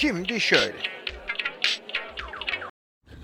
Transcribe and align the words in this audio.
Şimdi 0.00 0.40
şöyle. 0.40 0.72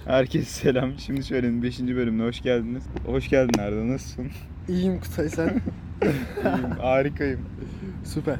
Herkese 0.04 0.44
selam. 0.44 0.98
Şimdi 0.98 1.24
şöyle 1.24 1.62
5. 1.62 1.80
bölümüne 1.80 2.22
hoş 2.28 2.42
geldiniz. 2.42 2.84
Hoş 3.06 3.28
geldin 3.28 3.58
Arda. 3.60 3.88
Nasılsın? 3.88 4.30
İyiyim 4.68 5.00
Kutay 5.00 5.28
sen. 5.28 5.48
İyiyim, 6.02 6.70
harikayım. 6.80 7.40
Süper. 8.04 8.38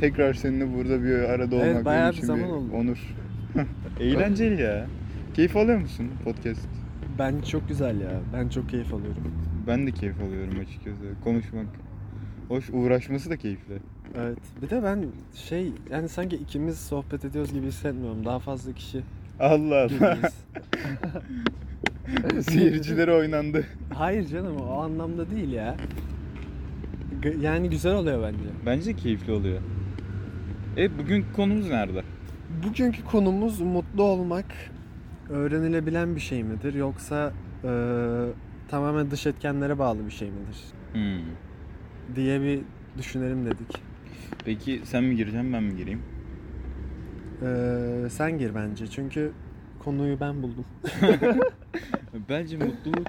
Tekrar 0.00 0.34
seninle 0.34 0.74
burada 0.74 1.02
bir 1.02 1.14
arada 1.18 1.56
olmak 1.56 1.68
Evet, 1.68 1.84
bayağı 1.84 2.02
benim 2.02 2.12
bir 2.12 2.16
için 2.16 2.26
zaman 2.26 2.50
oldu. 2.50 2.72
onur. 2.74 3.14
Eğlenceli 4.00 4.62
ya. 4.62 4.86
Keyif 5.34 5.56
alıyor 5.56 5.78
musun 5.78 6.10
podcast? 6.24 6.68
Ben 7.18 7.40
çok 7.40 7.68
güzel 7.68 8.00
ya. 8.00 8.20
Ben 8.32 8.48
çok 8.48 8.70
keyif 8.70 8.94
alıyorum. 8.94 9.34
Ben 9.66 9.86
de 9.86 9.92
keyif 9.92 10.20
alıyorum 10.20 10.60
açıkçası. 10.60 11.04
Konuşmak. 11.24 11.66
Hoş 12.48 12.70
uğraşması 12.72 13.30
da 13.30 13.36
keyifli. 13.36 13.78
Evet. 14.14 14.38
Bir 14.62 14.70
de 14.70 14.82
ben 14.82 15.04
şey 15.34 15.72
yani 15.90 16.08
sanki 16.08 16.36
ikimiz 16.36 16.78
sohbet 16.80 17.24
ediyoruz 17.24 17.52
gibi 17.52 17.66
hissetmiyorum. 17.66 18.24
Daha 18.24 18.38
fazla 18.38 18.72
kişi 18.72 19.02
Allah 19.40 19.74
Allah. 19.74 19.86
gibiyiz. 19.86 20.34
Seyircileri 22.48 23.12
oynandı. 23.12 23.64
Hayır 23.94 24.26
canım 24.28 24.56
o 24.56 24.78
anlamda 24.80 25.30
değil 25.30 25.52
ya. 25.52 25.76
G- 27.22 27.36
Yani 27.40 27.70
güzel 27.70 27.94
oluyor 27.94 28.22
bence. 28.22 28.44
Bence 28.66 28.96
keyifli 28.96 29.32
oluyor. 29.32 29.60
E 30.76 30.98
bugün 30.98 31.24
konumuz 31.36 31.68
nerede? 31.68 32.02
Bugünkü 32.66 33.04
konumuz 33.04 33.60
mutlu 33.60 34.02
olmak 34.02 34.44
öğrenilebilen 35.30 36.14
bir 36.16 36.20
şey 36.20 36.42
midir 36.44 36.74
yoksa 36.74 37.32
e, 37.64 37.70
tamamen 38.68 39.10
dış 39.10 39.26
etkenlere 39.26 39.78
bağlı 39.78 40.06
bir 40.06 40.10
şey 40.10 40.28
midir 40.30 40.56
Hmm. 40.92 41.26
diye 42.16 42.40
bir 42.40 42.60
düşünelim 42.98 43.46
dedik. 43.46 43.82
Peki 44.44 44.80
sen 44.84 45.04
mi 45.04 45.16
gireceksin 45.16 45.52
ben 45.52 45.62
mi 45.62 45.76
gireyim? 45.76 46.02
E, 47.42 48.08
sen 48.10 48.38
gir 48.38 48.54
bence 48.54 48.86
çünkü 48.86 49.32
konuyu 49.84 50.20
ben 50.20 50.42
buldum. 50.42 50.64
Bence 52.28 52.56
mutluluk 52.56 53.06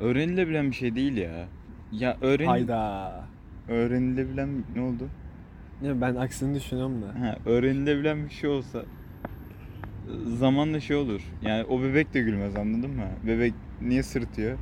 öğrenilebilen 0.00 0.70
bir 0.70 0.76
şey 0.76 0.94
değil 0.94 1.16
ya. 1.16 1.48
Ya 1.92 2.16
öğren 2.20 2.46
Hayda. 2.46 3.24
öğrenilebilen 3.68 4.48
ne 4.76 4.80
oldu? 4.80 5.08
Ya 5.82 6.00
ben 6.00 6.14
aksini 6.14 6.54
düşünüyorum 6.54 7.02
da. 7.02 7.06
Ha, 7.26 7.36
öğrenilebilen 7.46 8.24
bir 8.24 8.30
şey 8.30 8.50
olsa 8.50 8.84
zamanla 10.38 10.80
şey 10.80 10.96
olur. 10.96 11.22
Yani 11.42 11.64
o 11.64 11.82
bebek 11.82 12.14
de 12.14 12.20
gülmez 12.20 12.56
anladın 12.56 12.90
mı? 12.90 13.04
Bebek 13.26 13.54
niye 13.80 14.02
sırıtıyor? 14.02 14.58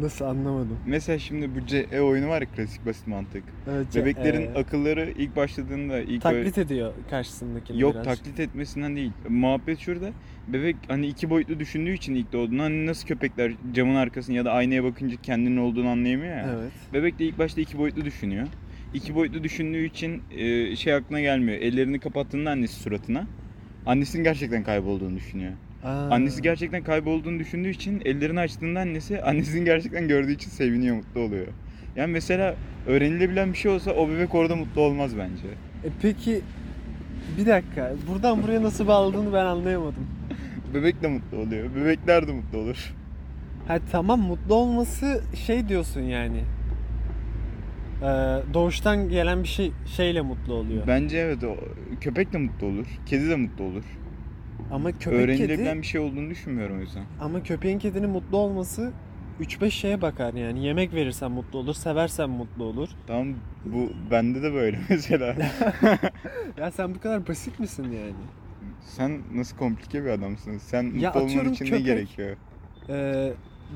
Nasıl 0.00 0.24
anlamadım. 0.24 0.78
Mesela 0.86 1.18
şimdi 1.18 1.54
bu 1.54 1.66
CE 1.66 2.00
oyunu 2.00 2.28
var 2.28 2.42
ya 2.42 2.48
klasik 2.56 2.86
basit 2.86 3.06
mantık. 3.06 3.44
Evet, 3.70 3.86
Bebeklerin 3.96 4.54
e, 4.54 4.58
akılları 4.58 5.10
ilk 5.18 5.36
başladığında 5.36 6.00
ilk 6.00 6.08
öyle- 6.26 6.44
taklit 6.44 6.58
ediyor 6.58 6.92
karşısındakini 7.10 7.80
Yok 7.80 7.94
biraz. 7.94 8.04
taklit 8.04 8.40
etmesinden 8.40 8.96
değil. 8.96 9.12
Muhabbet 9.28 9.78
şurada. 9.78 10.10
Bebek 10.48 10.76
hani 10.88 11.06
iki 11.06 11.30
boyutlu 11.30 11.60
düşündüğü 11.60 11.92
için 11.92 12.14
ilk 12.14 12.32
doğduğunda 12.32 12.62
hani 12.62 12.86
nasıl 12.86 13.06
köpekler 13.08 13.52
camın 13.72 13.94
arkasını 13.94 14.36
ya 14.36 14.44
da 14.44 14.52
aynaya 14.52 14.84
bakınca 14.84 15.16
kendinin 15.22 15.56
olduğunu 15.56 15.88
anlayamıyor 15.88 16.36
ya. 16.36 16.54
Evet. 16.60 16.72
Bebek 16.92 17.18
de 17.18 17.24
ilk 17.24 17.38
başta 17.38 17.60
iki 17.60 17.78
boyutlu 17.78 18.04
düşünüyor. 18.04 18.46
İki 18.94 19.14
boyutlu 19.14 19.44
düşündüğü 19.44 19.84
için 19.84 20.22
e, 20.30 20.76
şey 20.76 20.94
aklına 20.94 21.20
gelmiyor. 21.20 21.58
Ellerini 21.58 21.98
kapattığında 21.98 22.50
annesi 22.50 22.74
suratına. 22.80 23.26
Annesinin 23.86 24.24
gerçekten 24.24 24.62
kaybolduğunu 24.64 25.16
düşünüyor. 25.16 25.52
Aa. 25.84 26.08
Annesi 26.10 26.42
gerçekten 26.42 26.82
kaybolduğunu 26.82 27.38
düşündüğü 27.38 27.70
için 27.70 28.02
ellerini 28.04 28.40
açtığında 28.40 28.80
annesi 28.80 29.22
annesini 29.22 29.64
gerçekten 29.64 30.08
gördüğü 30.08 30.32
için 30.32 30.50
seviniyor, 30.50 30.96
mutlu 30.96 31.20
oluyor. 31.20 31.46
Yani 31.96 32.12
mesela 32.12 32.54
öğrenilebilen 32.86 33.52
bir 33.52 33.58
şey 33.58 33.70
olsa 33.70 33.90
o 33.90 34.08
bebek 34.08 34.34
orada 34.34 34.56
mutlu 34.56 34.80
olmaz 34.80 35.10
bence. 35.18 35.48
E 35.84 35.88
peki 36.02 36.40
bir 37.38 37.46
dakika. 37.46 37.92
Buradan 38.08 38.42
buraya 38.42 38.62
nasıl 38.62 38.86
bağladığını 38.86 39.32
ben 39.32 39.44
anlayamadım. 39.44 40.06
Bebek 40.74 41.02
de 41.02 41.08
mutlu 41.08 41.38
oluyor. 41.38 41.74
Bebekler 41.76 42.28
de 42.28 42.32
mutlu 42.32 42.58
olur. 42.58 42.94
Ha 43.68 43.78
tamam 43.92 44.20
mutlu 44.20 44.54
olması 44.54 45.22
şey 45.46 45.68
diyorsun 45.68 46.00
yani. 46.00 46.40
Ee, 48.02 48.04
doğuştan 48.54 49.08
gelen 49.08 49.42
bir 49.42 49.48
şey 49.48 49.72
şeyle 49.96 50.20
mutlu 50.20 50.54
oluyor. 50.54 50.86
Bence 50.86 51.18
evet 51.18 51.44
o 51.44 51.56
köpek 52.00 52.32
de 52.32 52.38
mutlu 52.38 52.66
olur. 52.66 52.86
Kedi 53.06 53.28
de 53.30 53.36
mutlu 53.36 53.64
olur. 53.64 53.84
Ama 54.70 54.92
köpek 54.92 55.12
Öğrenilebilen 55.12 55.64
kedi 55.74 55.82
bir 55.82 55.86
şey 55.86 56.00
olduğunu 56.00 56.30
düşünmüyorum 56.30 56.78
o 56.78 56.80
yüzden. 56.80 57.04
ama 57.20 57.42
köpeğin 57.42 57.78
kedinin 57.78 58.10
mutlu 58.10 58.36
olması 58.38 58.92
3-5 59.40 59.70
şeye 59.70 60.02
bakar 60.02 60.34
yani. 60.34 60.64
Yemek 60.66 60.94
verirsen 60.94 61.30
mutlu 61.32 61.58
olur, 61.58 61.74
seversen 61.74 62.30
mutlu 62.30 62.64
olur. 62.64 62.88
Tamam 63.06 63.28
bu 63.64 63.92
bende 64.10 64.42
de 64.42 64.52
böyle 64.52 64.78
mesela. 64.88 65.36
Ya 66.56 66.70
sen 66.70 66.94
bu 66.94 67.00
kadar 67.00 67.28
basit 67.28 67.60
misin 67.60 67.84
yani? 67.84 68.14
Sen 68.80 69.22
nasıl 69.34 69.56
komplike 69.56 70.04
bir 70.04 70.10
adamsın? 70.10 70.58
Sen 70.58 70.84
mutlu 70.84 71.00
Ya 71.00 71.12
olman 71.14 71.44
için 71.46 71.70
ne 71.70 71.70
köpek. 71.70 71.84
gerekiyor? 71.84 72.36
Ee, 72.88 73.32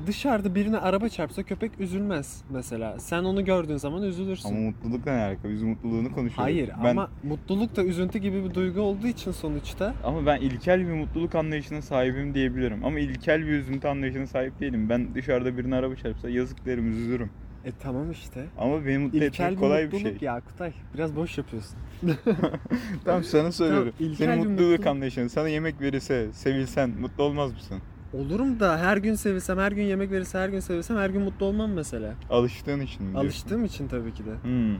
dışarıda 0.07 0.55
birine 0.55 0.77
araba 0.77 1.09
çarpsa 1.09 1.43
köpek 1.43 1.79
üzülmez 1.79 2.41
mesela. 2.49 2.99
Sen 2.99 3.23
onu 3.23 3.45
gördüğün 3.45 3.77
zaman 3.77 4.03
üzülürsün. 4.03 4.49
Ama 4.49 4.59
mutlulukla 4.59 5.11
ne 5.11 5.23
alaka? 5.23 5.49
Biz 5.49 5.63
mutluluğunu 5.63 6.07
konuşuyoruz. 6.07 6.37
Hayır 6.37 6.69
ben, 6.83 6.89
ama 6.89 7.09
mutluluk 7.23 7.75
da 7.75 7.83
üzüntü 7.83 8.19
gibi 8.19 8.43
bir 8.49 8.53
duygu 8.53 8.81
olduğu 8.81 9.07
için 9.07 9.31
sonuçta 9.31 9.93
ama 10.03 10.25
ben 10.25 10.41
ilkel 10.41 10.79
bir 10.79 10.93
mutluluk 10.93 11.35
anlayışına 11.35 11.81
sahibim 11.81 12.33
diyebilirim. 12.33 12.85
Ama 12.85 12.99
ilkel 12.99 13.41
bir 13.41 13.51
üzüntü 13.51 13.87
anlayışına 13.87 14.27
sahip 14.27 14.59
değilim. 14.59 14.89
Ben 14.89 15.15
dışarıda 15.15 15.57
birine 15.57 15.75
araba 15.75 15.95
çarpsa 15.95 16.29
yazık 16.29 16.65
derim, 16.65 16.91
üzülürüm. 16.91 17.29
e 17.65 17.71
tamam 17.81 18.11
işte. 18.11 18.45
Ama 18.57 18.85
beni 18.85 18.97
mutlu 18.97 19.17
İlkel 19.17 19.27
etmek 19.27 19.51
bir 19.51 19.55
kolay 19.55 19.81
bir 19.81 19.93
mutluluk 19.93 20.19
şey. 20.19 20.25
ya 20.27 20.39
Kutay. 20.41 20.71
Biraz 20.93 21.15
boş 21.15 21.37
yapıyorsun. 21.37 21.77
Tamam 23.05 23.23
sana 23.23 23.51
söylüyorum. 23.51 23.93
ilkel 23.99 24.15
Senin 24.15 24.37
mutluluk 24.37 24.59
mutluluk- 24.59 24.89
anlayışın. 24.89 25.27
Sana 25.27 25.49
yemek 25.49 25.81
verirse, 25.81 26.33
sevilsen 26.33 26.89
mutlu 26.89 27.23
olmaz 27.23 27.53
mısın? 27.53 27.77
Olurum 28.13 28.59
da 28.59 28.77
her 28.79 28.97
gün 28.97 29.15
sevilsem, 29.15 29.57
her 29.57 29.71
gün 29.71 29.83
yemek 29.83 30.11
verirse 30.11 30.37
her 30.39 30.49
gün 30.49 30.59
sevilsem 30.59 30.97
her 30.97 31.09
gün 31.09 31.21
mutlu 31.21 31.45
olmam 31.45 31.71
mesela. 31.71 32.13
Alıştığın 32.29 32.79
için 32.79 33.05
mi 33.05 33.11
diyorsun? 33.11 33.27
Alıştığım 33.27 33.65
için 33.65 33.87
tabii 33.87 34.13
ki 34.13 34.25
de. 34.25 34.31
Hmm. 34.43 34.75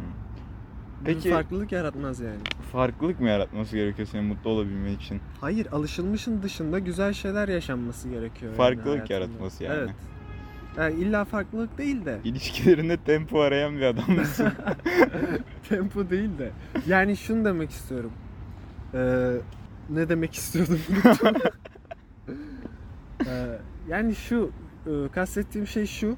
Peki 1.06 1.18
Peki- 1.18 1.30
farklılık 1.32 1.72
yaratmaz 1.72 2.20
yani. 2.20 2.38
Farklılık 2.72 3.20
mı 3.20 3.30
yaratması 3.30 3.76
gerekiyor 3.76 4.08
senin 4.12 4.26
mutlu 4.26 4.50
olabilmen 4.50 4.92
için? 4.96 5.22
Hayır, 5.42 5.68
alışılmışın 5.72 6.44
dışında 6.44 6.80
güzel 6.80 7.14
şeyler 7.14 7.48
yaşanması 7.48 8.10
gerekiyor. 8.10 8.52
yani 8.52 8.58
Farklılık 8.58 8.88
hayatında. 8.88 9.14
yaratması 9.14 9.64
yani. 9.64 9.78
Evet. 9.80 9.90
Yani 10.78 10.96
illa 10.96 11.26
farklılık 11.26 11.78
değil 11.78 12.06
de. 12.06 12.20
İlişkilerinde 12.24 12.98
tempo 12.98 13.40
arayan 13.42 13.76
bir 13.78 13.82
adam 13.82 14.16
mısın? 14.16 14.52
Tempo 15.70 16.10
değil 16.10 16.38
de. 16.40 16.52
Yani 16.88 17.18
şunu 17.18 17.46
demek 17.46 17.70
istiyorum. 17.72 18.12
Ee, 18.94 19.32
ne 19.90 20.10
demek 20.10 20.34
istiyordum 20.34 20.80
yani 23.88 24.16
şu 24.16 24.52
e, 24.88 25.08
kastettiğim 25.12 25.68
şey 25.68 25.86
şu. 25.86 26.16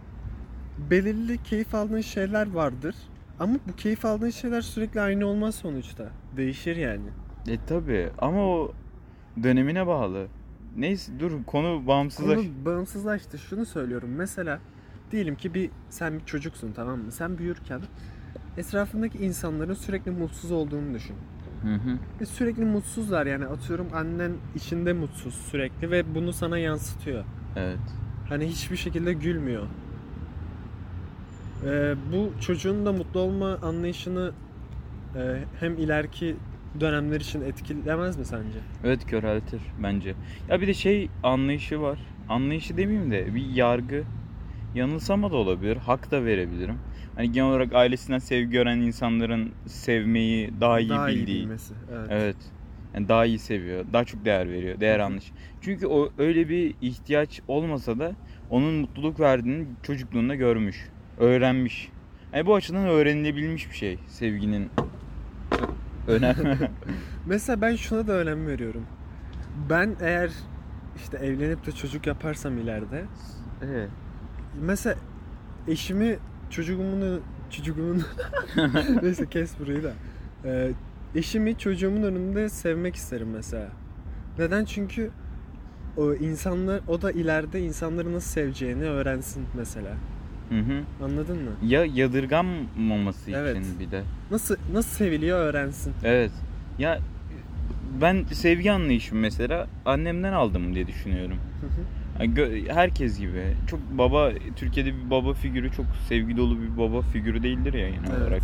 Belirli 0.90 1.44
keyif 1.44 1.76
aldığın 1.76 2.02
şeyler 2.02 2.52
vardır. 2.52 2.96
Ama 3.40 3.56
bu 3.68 3.76
keyif 3.76 4.06
aldığın 4.06 4.30
şeyler 4.30 4.62
sürekli 4.62 5.02
aynı 5.02 5.26
olmaz 5.26 5.56
sonuçta. 5.56 6.10
Değişir 6.38 6.76
yani. 6.76 7.10
e 7.48 7.66
tabi 7.68 8.10
ama 8.18 8.42
o 8.42 8.74
dönemine 9.44 9.88
bağlı. 9.88 10.28
Neyse 10.78 11.12
dur 11.20 11.44
konu 11.44 11.88
bağımsızlaş. 11.88 12.36
Konu 12.36 12.66
bağımsızlaştı. 12.66 13.38
Şunu 13.38 13.66
söylüyorum. 13.66 14.10
Mesela 14.16 14.60
diyelim 15.12 15.36
ki 15.36 15.54
bir 15.54 15.70
sen 15.90 16.20
bir 16.20 16.26
çocuksun 16.26 16.72
tamam 16.72 17.00
mı? 17.00 17.12
Sen 17.12 17.38
büyürken 17.38 17.82
etrafındaki 18.58 19.18
insanların 19.18 19.74
sürekli 19.74 20.12
mutsuz 20.12 20.52
olduğunu 20.52 20.94
düşün. 20.94 21.16
Hı 21.64 21.74
hı. 21.76 21.98
Ve 22.22 22.26
sürekli 22.26 22.66
mutsuzlar 22.66 23.26
yani 23.26 23.46
atıyorum 23.46 23.88
annen 23.94 24.32
içinde 24.56 24.94
mutsuz 24.94 25.34
sürekli 25.34 25.92
ve 25.92 26.16
bunu 26.16 26.34
sana 26.34 26.58
yansıtıyor. 26.58 27.24
Evet. 27.56 27.80
Hani 28.30 28.46
hiçbir 28.48 28.78
şekilde 28.78 29.14
gülmüyor. 29.14 29.64
Ee, 31.66 31.96
bu 32.14 32.42
çocuğun 32.42 32.86
da 32.86 32.92
mutlu 32.92 33.20
olma 33.20 33.58
anlayışını 33.62 34.32
e, 35.16 35.44
hem 35.60 35.78
ileriki 35.78 36.36
dönemler 36.80 37.22
için 37.22 37.42
etkilemez 37.42 38.18
mi 38.18 38.26
sence? 38.26 38.60
Evet 38.84 39.06
köreltir 39.06 39.62
bence. 39.84 40.16
Ya 40.50 40.62
bir 40.62 40.68
de 40.68 40.74
şey 40.74 41.10
anlayışı 41.24 41.82
var. 41.82 42.00
Anlayışı 42.30 42.78
demeyeyim 42.78 43.12
de 43.12 43.36
bir 43.36 43.46
yargı. 43.46 44.04
Yanılsama 44.76 45.32
da 45.32 45.36
olabilir. 45.36 45.78
Hak 45.78 46.12
da 46.12 46.26
verebilirim. 46.26 46.76
Hani 47.16 47.32
genel 47.32 47.50
olarak 47.50 47.74
ailesinden 47.74 48.20
sevgi 48.20 48.50
gören 48.50 48.78
insanların 48.78 49.52
sevmeyi 49.68 50.54
daha 50.62 50.80
iyi 50.80 50.90
Daha 50.90 51.10
iyi 51.10 51.20
bildiği. 51.20 51.42
bilmesi. 51.42 51.74
Evet. 51.92 52.08
Evet. 52.10 52.36
Yani 52.94 53.10
daha 53.10 53.26
iyi 53.26 53.40
seviyor. 53.40 53.86
Daha 53.94 54.04
çok 54.04 54.26
değer 54.26 54.50
veriyor. 54.50 54.80
Değer 54.80 55.00
anlayışı. 55.00 55.34
Çünkü 55.62 55.88
o 55.88 56.10
öyle 56.18 56.50
bir 56.50 56.76
ihtiyaç 56.82 57.42
olmasa 57.48 58.00
da 58.00 58.12
onun 58.50 58.74
mutluluk 58.74 59.20
verdiğini 59.20 59.68
çocukluğunda 59.84 60.36
görmüş. 60.36 60.90
Öğrenmiş. 61.20 61.90
Yani 62.34 62.46
bu 62.46 62.56
açıdan 62.56 62.86
öğrenilebilmiş 62.86 63.70
bir 63.70 63.76
şey 63.76 64.00
sevginin 64.08 64.70
önemi. 66.08 66.58
Mesela 67.26 67.62
ben 67.62 67.76
şuna 67.76 68.08
da 68.08 68.14
önem 68.14 68.48
veriyorum. 68.48 68.86
Ben 69.70 69.96
eğer 70.02 70.30
işte 70.96 71.18
evlenip 71.18 71.66
de 71.66 71.72
çocuk 71.72 72.08
yaparsam 72.08 72.58
ileride 72.58 73.06
evet. 73.66 73.90
mesela 74.62 74.96
eşimi 75.68 76.18
çocuğumun 76.56 77.22
çocuğumun 77.50 78.04
neyse 79.02 79.30
kes 79.30 79.60
burayı 79.60 79.84
da 79.84 79.94
Ee, 80.46 80.72
eşimi 81.16 81.58
çocuğumun 81.58 82.04
önünde 82.04 82.50
sevmek 82.50 82.96
isterim 82.96 83.28
mesela. 83.34 83.68
Neden? 84.40 84.66
Çünkü 84.66 85.12
o 85.98 86.14
insanlar 86.14 86.82
o 86.88 87.02
da 87.02 87.12
ileride 87.12 87.60
insanları 87.60 88.14
nasıl 88.14 88.30
seveceğini 88.30 88.84
öğrensin 88.84 89.46
mesela. 89.58 89.94
Hı 90.50 90.60
hı. 90.60 91.06
Anladın 91.06 91.38
mı? 91.44 91.52
Ya 91.64 91.86
yadırganmaması 91.86 93.32
Evet. 93.32 93.58
için 93.58 93.80
bir 93.80 93.92
de. 93.92 94.04
Nasıl 94.32 94.56
nasıl 94.74 94.90
seviliyor 94.90 95.40
öğrensin. 95.40 95.94
Evet. 96.04 96.32
Ya 96.80 97.00
ben 98.02 98.24
sevgi 98.32 98.72
anlayışım 98.72 99.20
mesela 99.20 99.68
annemden 99.86 100.34
aldım 100.34 100.76
diye 100.76 100.88
düşünüyorum. 100.88 101.38
Hı 101.62 101.68
hı. 101.68 102.05
Yani 102.20 102.66
herkes 102.70 103.20
gibi. 103.20 103.44
Çok 103.68 103.80
baba 103.92 104.32
Türkiye'de 104.56 104.96
bir 104.96 105.10
baba 105.10 105.34
figürü 105.34 105.72
çok 105.72 105.86
sevgi 106.08 106.38
dolu 106.38 106.62
bir 106.62 106.78
baba 106.78 107.02
figürü 107.02 107.44
değildir 107.44 107.74
ya 107.74 107.90
genel 107.90 108.10
Evet. 108.12 108.22
olarak. 108.22 108.42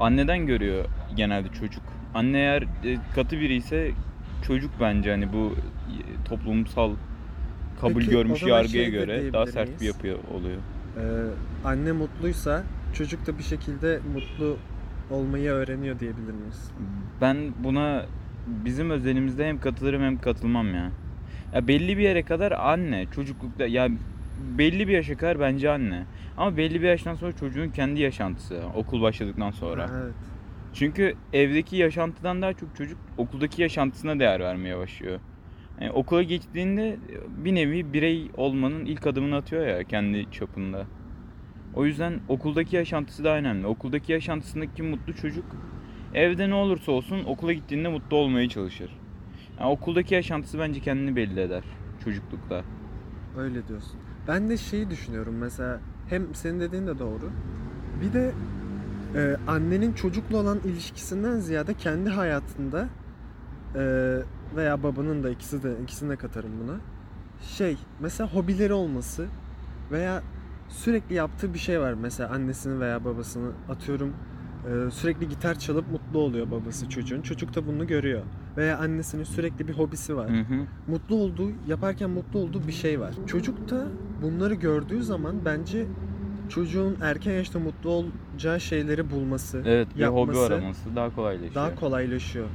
Anneden 0.00 0.46
görüyor 0.46 0.84
genelde 1.16 1.48
çocuk. 1.48 1.82
Anne 2.14 2.38
eğer 2.38 2.62
e, 2.62 2.98
katı 3.14 3.40
biri 3.40 3.54
ise 3.54 3.90
çocuk 4.46 4.70
bence 4.80 5.10
hani 5.10 5.32
bu 5.32 5.54
e, 5.88 6.24
toplumsal 6.24 6.90
kabul 7.80 8.00
Peki, 8.00 8.10
görmüş 8.10 8.42
yargıya 8.42 8.84
şey 8.84 8.90
göre 8.90 9.32
daha 9.32 9.46
sert 9.46 9.80
bir 9.80 9.86
yapı 9.86 10.08
oluyor. 10.34 10.58
Ee, 10.96 11.02
anne 11.64 11.92
mutluysa 11.92 12.62
çocuk 12.94 13.26
da 13.26 13.38
bir 13.38 13.42
şekilde 13.42 14.00
mutlu 14.14 14.56
olmayı 15.10 15.50
öğreniyor 15.50 15.98
diyebilir 16.00 16.32
miyiz? 16.32 16.70
Ben 17.20 17.36
buna 17.64 18.06
bizim 18.46 18.90
özelimizde 18.90 19.48
hem 19.48 19.60
katılırım 19.60 20.02
hem 20.02 20.18
katılmam 20.20 20.74
ya. 20.74 20.90
Ya 21.54 21.68
belli 21.68 21.98
bir 21.98 22.02
yere 22.02 22.22
kadar 22.22 22.52
anne 22.52 23.06
çocuklukta 23.14 23.66
ya 23.66 23.88
belli 24.58 24.88
bir 24.88 24.92
yaşa 24.92 25.16
kadar 25.16 25.40
bence 25.40 25.70
anne. 25.70 26.04
Ama 26.36 26.56
belli 26.56 26.82
bir 26.82 26.86
yaştan 26.86 27.14
sonra 27.14 27.32
çocuğun 27.32 27.68
kendi 27.68 28.00
yaşantısı 28.00 28.62
okul 28.74 29.02
başladıktan 29.02 29.50
sonra. 29.50 29.90
Evet. 30.02 30.14
Çünkü 30.74 31.14
evdeki 31.32 31.76
yaşantıdan 31.76 32.42
daha 32.42 32.52
çok 32.52 32.76
çocuk 32.76 32.98
okuldaki 33.16 33.62
yaşantısına 33.62 34.18
değer 34.18 34.40
vermeye 34.40 34.78
başlıyor. 34.78 35.20
Yani 35.80 35.90
okula 35.90 36.22
geçtiğinde 36.22 36.96
bir 37.44 37.54
nevi 37.54 37.92
birey 37.92 38.30
olmanın 38.36 38.84
ilk 38.84 39.06
adımını 39.06 39.36
atıyor 39.36 39.66
ya 39.66 39.84
kendi 39.84 40.30
çapında. 40.30 40.86
O 41.74 41.86
yüzden 41.86 42.20
okuldaki 42.28 42.76
yaşantısı 42.76 43.24
da 43.24 43.36
önemli. 43.36 43.66
Okuldaki 43.66 44.12
yaşantısındaki 44.12 44.82
mutlu 44.82 45.14
çocuk 45.14 45.44
evde 46.14 46.50
ne 46.50 46.54
olursa 46.54 46.92
olsun 46.92 47.24
okula 47.24 47.52
gittiğinde 47.52 47.88
mutlu 47.88 48.16
olmaya 48.16 48.48
çalışır. 48.48 48.90
Yani 49.60 49.70
okuldaki 49.70 50.14
yaşantısı 50.14 50.58
bence 50.58 50.80
kendini 50.80 51.16
belli 51.16 51.40
eder 51.40 51.64
çocuklukta. 52.04 52.64
Öyle 53.38 53.68
diyorsun. 53.68 54.00
Ben 54.28 54.48
de 54.48 54.56
şeyi 54.56 54.90
düşünüyorum 54.90 55.34
mesela 55.38 55.80
hem 56.08 56.34
senin 56.34 56.60
dediğin 56.60 56.86
de 56.86 56.98
doğru. 56.98 57.30
Bir 58.02 58.12
de 58.12 58.32
e, 59.14 59.36
annenin 59.46 59.92
çocukla 59.92 60.36
olan 60.36 60.58
ilişkisinden 60.64 61.38
ziyade 61.38 61.74
kendi 61.74 62.10
hayatında 62.10 62.88
e, 63.74 63.82
veya 64.56 64.82
babanın 64.82 65.22
da 65.22 65.30
ikisi 65.30 65.62
de 65.62 65.76
ikisini 65.82 66.10
de 66.10 66.16
katarım 66.16 66.50
buna. 66.64 66.76
Şey 67.42 67.76
mesela 68.00 68.34
hobileri 68.34 68.72
olması 68.72 69.26
veya 69.92 70.22
sürekli 70.68 71.14
yaptığı 71.14 71.54
bir 71.54 71.58
şey 71.58 71.80
var 71.80 71.92
mesela 71.92 72.30
annesini 72.30 72.80
veya 72.80 73.04
babasını 73.04 73.50
atıyorum 73.68 74.14
sürekli 74.90 75.28
gitar 75.28 75.58
çalıp 75.58 75.90
mutlu 75.90 76.18
oluyor 76.18 76.50
babası 76.50 76.88
çocuğun. 76.88 77.22
Çocuk 77.22 77.54
da 77.54 77.66
bunu 77.66 77.86
görüyor. 77.86 78.22
Veya 78.56 78.78
annesinin 78.78 79.24
sürekli 79.24 79.68
bir 79.68 79.72
hobisi 79.72 80.16
var 80.16 80.28
Hı 80.30 80.40
hı. 80.40 80.66
mutlu 80.88 81.14
olduğu, 81.16 81.50
yaparken 81.68 82.10
mutlu 82.10 82.38
olduğu 82.38 82.66
bir 82.66 82.72
şey 82.72 83.00
var. 83.00 83.14
Çocuk 83.26 83.70
da 83.70 83.86
bunları 84.22 84.54
gördüğü 84.54 85.02
zaman 85.02 85.34
bence 85.44 85.86
çocuğun 86.48 86.96
erken 87.02 87.32
yaşta 87.32 87.58
mutlu 87.58 87.90
olacağı 87.90 88.60
şeyleri 88.60 89.10
bulması, 89.10 89.62
Evet 89.66 89.88
bir 89.88 89.94
hobi 89.94 90.02
yapması 90.02 90.54
araması 90.54 90.96
daha 90.96 91.14
kolaylaşıyor. 91.14 91.54
daha 91.54 91.74
kolaylaşıyor. 91.74 92.46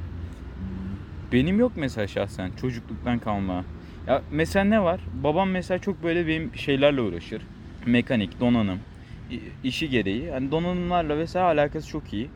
Benim 1.32 1.58
yok 1.58 1.72
mesela 1.76 2.06
şahsen 2.06 2.50
çocukluktan 2.60 3.18
kalma. 3.18 3.64
Ya 4.06 4.22
mesela 4.30 4.64
ne 4.64 4.82
var? 4.82 5.00
Babam 5.24 5.50
mesela 5.50 5.78
çok 5.78 6.02
böyle 6.02 6.26
benim 6.26 6.54
şeylerle 6.54 7.00
uğraşır. 7.00 7.42
Mekanik, 7.86 8.40
donanım, 8.40 8.78
işi 9.64 9.88
gereği. 9.88 10.30
Hani 10.30 10.50
donanımlarla 10.50 11.14
mesela 11.14 11.44
alakası 11.46 11.88
çok 11.88 12.12
iyi. 12.12 12.30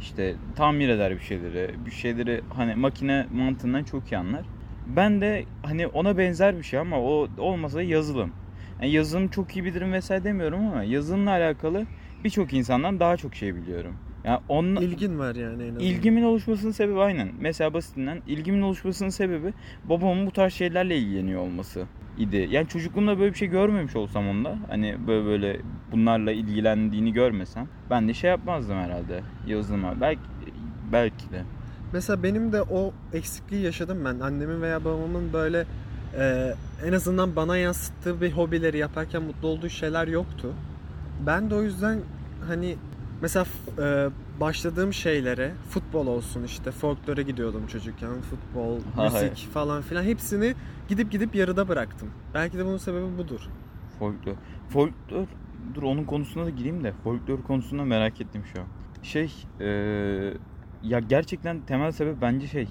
İşte 0.00 0.34
tamir 0.56 0.88
eder 0.88 1.12
bir 1.12 1.20
şeyleri, 1.20 1.70
bir 1.86 1.90
şeyleri 1.90 2.40
hani 2.50 2.74
makine 2.74 3.26
mantığından 3.34 3.84
çok 3.84 4.12
iyi 4.12 4.18
anlar. 4.18 4.44
Ben 4.86 5.20
de 5.20 5.44
hani 5.62 5.86
ona 5.86 6.18
benzer 6.18 6.58
bir 6.58 6.62
şey 6.62 6.78
ama 6.78 7.00
o 7.00 7.28
olmasa 7.38 7.78
da 7.78 7.82
yazılım. 7.82 8.32
Yani 8.82 8.92
yazılım 8.92 9.28
çok 9.28 9.56
iyi 9.56 9.64
bilirim 9.64 9.92
vesaire 9.92 10.24
demiyorum 10.24 10.66
ama 10.66 10.84
yazılımla 10.84 11.30
alakalı 11.30 11.86
birçok 12.24 12.52
insandan 12.52 13.00
daha 13.00 13.16
çok 13.16 13.34
şey 13.34 13.54
biliyorum. 13.54 13.96
Yani 14.24 14.40
onunla, 14.48 14.80
İlgin 14.80 15.18
var 15.18 15.34
yani 15.34 15.62
en 15.62 15.68
azından. 15.68 15.80
İlgimin 15.80 16.22
oluşmasının 16.22 16.72
sebebi 16.72 17.00
aynen. 17.00 17.28
Mesela 17.40 17.74
basitinden 17.74 18.22
ilgimin 18.26 18.62
oluşmasının 18.62 19.08
sebebi 19.08 19.52
babamın 19.84 20.26
bu 20.26 20.30
tarz 20.30 20.52
şeylerle 20.52 20.98
ilgileniyor 20.98 21.40
olması 21.40 21.86
idi. 22.18 22.48
Yani 22.50 22.68
çocukluğumda 22.68 23.18
böyle 23.18 23.32
bir 23.32 23.38
şey 23.38 23.48
görmemiş 23.48 23.96
olsam 23.96 24.28
onda 24.28 24.58
hani 24.68 24.96
böyle 25.06 25.24
böyle 25.26 25.60
bunlarla 25.94 26.32
ilgilendiğini 26.32 27.12
görmesem 27.12 27.68
ben 27.90 28.08
de 28.08 28.14
şey 28.14 28.30
yapmazdım 28.30 28.76
herhalde 28.76 29.20
yazılıma. 29.46 30.00
Belki 30.00 30.20
belki 30.92 31.30
de. 31.30 31.42
Mesela 31.92 32.22
benim 32.22 32.52
de 32.52 32.62
o 32.62 32.92
eksikliği 33.12 33.62
yaşadım 33.62 34.04
ben. 34.04 34.20
Annemin 34.20 34.62
veya 34.62 34.84
babamın 34.84 35.32
böyle 35.32 35.66
e, 36.18 36.54
en 36.86 36.92
azından 36.92 37.36
bana 37.36 37.56
yansıttığı 37.56 38.20
bir 38.20 38.32
hobileri 38.32 38.78
yaparken 38.78 39.22
mutlu 39.22 39.48
olduğu 39.48 39.68
şeyler 39.68 40.08
yoktu. 40.08 40.52
Ben 41.26 41.50
de 41.50 41.54
o 41.54 41.62
yüzden 41.62 42.00
hani 42.48 42.76
mesela 43.22 43.46
e, 43.78 44.08
başladığım 44.40 44.92
şeylere 44.92 45.52
futbol 45.70 46.06
olsun 46.06 46.42
işte 46.42 46.70
folklore 46.70 47.22
gidiyordum 47.22 47.66
çocukken 47.66 48.20
futbol, 48.20 48.78
Hay. 48.96 49.04
müzik 49.06 49.52
falan 49.52 49.82
filan 49.82 50.02
hepsini 50.02 50.54
gidip 50.88 51.12
gidip 51.12 51.34
yarıda 51.34 51.68
bıraktım. 51.68 52.10
Belki 52.34 52.58
de 52.58 52.64
bunun 52.64 52.76
sebebi 52.76 53.18
budur. 53.18 53.40
Folklor. 53.98 54.34
Folklor 54.68 55.26
dur 55.74 55.82
onun 55.82 56.04
konusuna 56.04 56.44
da 56.44 56.50
gireyim 56.50 56.84
de 56.84 56.92
folklor 57.04 57.42
konusunda 57.42 57.84
merak 57.84 58.20
ettim 58.20 58.42
şu 58.52 58.60
an. 58.60 58.66
Şey 59.02 59.32
eee, 59.60 60.34
ya 60.82 60.98
gerçekten 61.00 61.60
temel 61.60 61.92
sebep 61.92 62.20
bence 62.22 62.46
şey 62.46 62.68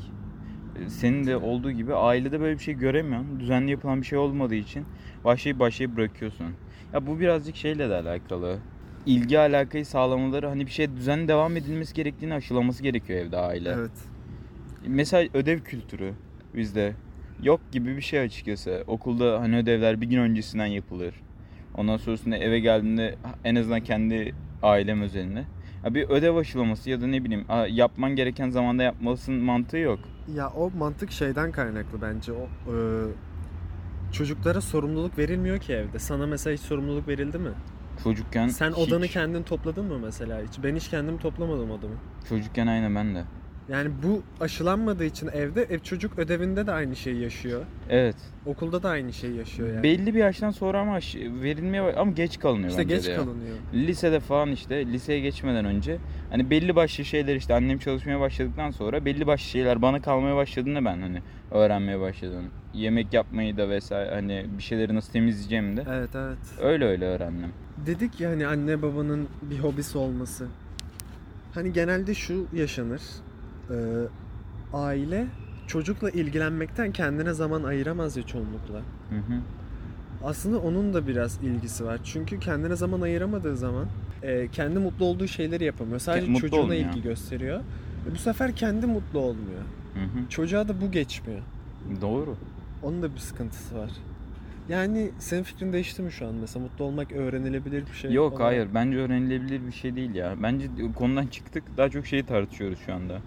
e, 0.75 0.89
senin 0.89 1.27
de 1.27 1.37
olduğu 1.37 1.71
gibi 1.71 1.95
ailede 1.95 2.39
böyle 2.39 2.57
bir 2.57 2.63
şey 2.63 2.73
göremiyorsun. 2.73 3.39
Düzenli 3.39 3.71
yapılan 3.71 4.01
bir 4.01 4.05
şey 4.05 4.17
olmadığı 4.17 4.55
için 4.55 4.85
başlayıp 5.23 5.59
başlayıp 5.59 5.95
bırakıyorsun. 5.97 6.47
Ya 6.93 7.07
bu 7.07 7.19
birazcık 7.19 7.55
şeyle 7.55 7.89
de 7.89 7.95
alakalı. 7.95 8.57
İlgi 9.05 9.39
alakayı 9.39 9.85
sağlamaları 9.85 10.47
hani 10.47 10.65
bir 10.65 10.71
şey 10.71 10.95
düzenli 10.95 11.27
devam 11.27 11.57
edilmesi 11.57 11.93
gerektiğini 11.93 12.33
aşılaması 12.33 12.83
gerekiyor 12.83 13.19
evde 13.19 13.37
aile. 13.37 13.69
Evet. 13.69 13.91
Mesela 14.87 15.29
ödev 15.33 15.59
kültürü 15.59 16.13
bizde 16.55 16.93
yok 17.43 17.61
gibi 17.71 17.97
bir 17.97 18.01
şey 18.01 18.19
açıkçası. 18.19 18.83
Okulda 18.87 19.39
hani 19.41 19.57
ödevler 19.57 20.01
bir 20.01 20.07
gün 20.07 20.17
öncesinden 20.17 20.65
yapılır. 20.65 21.13
Ondan 21.77 21.97
sonrasında 21.97 22.37
eve 22.37 22.59
geldiğinde 22.59 23.15
en 23.43 23.55
azından 23.55 23.79
kendi 23.81 24.35
ailem 24.63 25.01
özelinde. 25.01 25.43
Ya 25.85 25.93
bir 25.93 26.09
ödev 26.09 26.35
aşılaması 26.35 26.89
ya 26.89 27.01
da 27.01 27.07
ne 27.07 27.23
bileyim 27.23 27.45
"Aa, 27.49 27.67
yapman 27.67 28.15
gereken 28.15 28.49
zamanda 28.49 28.83
yapmalısın 28.83 29.35
mantığı 29.35 29.77
yok. 29.77 29.99
Ya 30.35 30.49
o 30.49 30.69
mantık 30.77 31.11
şeyden 31.11 31.51
kaynaklı 31.51 32.01
bence. 32.01 32.31
O 32.31 32.43
e, 32.73 32.75
çocuklara 34.11 34.61
sorumluluk 34.61 35.17
verilmiyor 35.17 35.57
ki 35.59 35.73
evde. 35.73 35.99
Sana 35.99 36.27
mesela 36.27 36.53
hiç 36.53 36.61
sorumluluk 36.61 37.07
verildi 37.07 37.37
mi? 37.37 37.49
Çocukken 38.03 38.47
Sen 38.47 38.71
hiç- 38.71 38.77
odanı 38.77 39.07
kendin 39.07 39.43
topladın 39.43 39.85
mı 39.85 39.99
mesela 39.99 40.41
hiç? 40.41 40.63
Ben 40.63 40.75
hiç 40.75 40.87
kendim 40.89 41.17
toplamadım 41.17 41.71
odamı. 41.71 41.95
Çocukken 42.29 42.67
aynı 42.67 42.95
ben 42.95 43.15
de. 43.15 43.23
Yani 43.69 43.91
bu 44.03 44.21
aşılanmadığı 44.43 45.05
için 45.05 45.27
evde 45.27 45.63
ev 45.63 45.79
çocuk 45.79 46.19
ödevinde 46.19 46.67
de 46.67 46.71
aynı 46.71 46.95
şeyi 46.95 47.21
yaşıyor. 47.21 47.61
Evet. 47.89 48.15
Okulda 48.45 48.83
da 48.83 48.89
aynı 48.89 49.13
şeyi 49.13 49.35
yaşıyor 49.35 49.69
yani. 49.73 49.83
Belli 49.83 50.13
bir 50.13 50.19
yaştan 50.19 50.51
sonra 50.51 50.79
ama 50.79 50.93
aş- 50.93 51.15
verilmeye 51.15 51.81
ama 51.81 52.11
geç 52.11 52.39
kalınıyor 52.39 52.69
işte 52.69 52.81
bence 52.83 52.95
geç 52.95 53.05
de 53.05 53.11
ya. 53.11 53.17
kalınıyor. 53.17 53.55
Lisede 53.73 54.19
falan 54.19 54.51
işte 54.51 54.85
liseye 54.85 55.19
geçmeden 55.19 55.65
önce 55.65 55.97
hani 56.29 56.49
belli 56.49 56.75
başlı 56.75 57.05
şeyler 57.05 57.35
işte 57.35 57.53
annem 57.53 57.79
çalışmaya 57.79 58.19
başladıktan 58.19 58.71
sonra 58.71 59.05
belli 59.05 59.27
başlı 59.27 59.45
şeyler 59.45 59.81
bana 59.81 60.01
kalmaya 60.01 60.35
başladığında 60.35 60.85
ben 60.85 61.01
hani 61.01 61.21
öğrenmeye 61.51 61.99
başladım. 61.99 62.43
Yemek 62.73 63.13
yapmayı 63.13 63.57
da 63.57 63.69
vesaire 63.69 64.15
hani 64.15 64.45
bir 64.57 64.63
şeyleri 64.63 64.95
nasıl 64.95 65.11
temizleyeceğimi 65.13 65.77
de 65.77 65.85
Evet 65.89 66.09
evet. 66.15 66.37
öyle 66.61 66.85
öyle 66.85 67.05
öğrendim. 67.05 67.49
Dedik 67.85 68.21
ya 68.21 68.29
hani 68.29 68.47
anne 68.47 68.81
babanın 68.81 69.27
bir 69.41 69.59
hobisi 69.59 69.97
olması. 69.97 70.47
Hani 71.53 71.73
genelde 71.73 72.13
şu 72.13 72.45
yaşanır. 72.53 73.01
Ee, 73.73 73.75
aile 74.73 75.27
çocukla 75.67 76.09
ilgilenmekten 76.09 76.91
kendine 76.91 77.33
zaman 77.33 77.63
ayıramaz 77.63 78.17
ya 78.17 78.23
çoğunlukla. 78.23 78.77
Hı 79.09 79.15
hı. 79.15 79.39
Aslında 80.23 80.59
onun 80.59 80.93
da 80.93 81.07
biraz 81.07 81.39
ilgisi 81.43 81.85
var. 81.85 81.99
Çünkü 82.03 82.39
kendine 82.39 82.75
zaman 82.75 83.01
ayıramadığı 83.01 83.57
zaman 83.57 83.85
e, 84.23 84.47
kendi 84.47 84.79
mutlu 84.79 85.05
olduğu 85.05 85.27
şeyleri 85.27 85.63
yapamıyor. 85.63 85.99
Sadece 85.99 86.27
mutlu 86.27 86.41
çocuğuna 86.41 86.61
olmuyor. 86.61 86.81
ilgi 86.89 87.01
gösteriyor. 87.01 87.59
E, 88.09 88.11
bu 88.11 88.17
sefer 88.17 88.55
kendi 88.55 88.85
mutlu 88.85 89.19
olmuyor. 89.19 89.61
Hı 89.93 89.99
hı. 89.99 90.29
Çocuğa 90.29 90.67
da 90.67 90.81
bu 90.81 90.91
geçmiyor. 90.91 91.41
Doğru. 92.01 92.35
Onun 92.83 93.01
da 93.01 93.13
bir 93.13 93.19
sıkıntısı 93.19 93.77
var. 93.77 93.91
Yani 94.69 95.11
senin 95.19 95.43
fikrin 95.43 95.73
değişti 95.73 96.01
mi 96.01 96.11
şu 96.11 96.27
an 96.27 96.33
mesela 96.33 96.65
mutlu 96.65 96.85
olmak 96.85 97.11
öğrenilebilir 97.11 97.85
bir 97.87 97.95
şey 97.95 98.11
Yok 98.11 98.33
olarak? 98.33 98.45
hayır 98.45 98.67
bence 98.73 98.97
öğrenilebilir 98.97 99.67
bir 99.67 99.71
şey 99.71 99.95
değil 99.95 100.15
ya. 100.15 100.35
Bence 100.43 100.67
konudan 100.95 101.27
çıktık 101.27 101.63
daha 101.77 101.89
çok 101.89 102.07
şeyi 102.07 102.23
tartışıyoruz 102.23 102.79
şu 102.85 102.93
anda. 102.93 103.21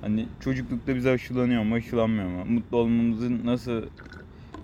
Hani 0.00 0.26
çocuklukta 0.40 0.96
bize 0.96 1.10
aşılanıyor 1.10 1.62
mu 1.62 1.74
aşılanmıyor 1.74 2.28
mu? 2.28 2.44
Mutlu 2.44 2.76
olmamızın 2.76 3.40
nasıl 3.44 3.82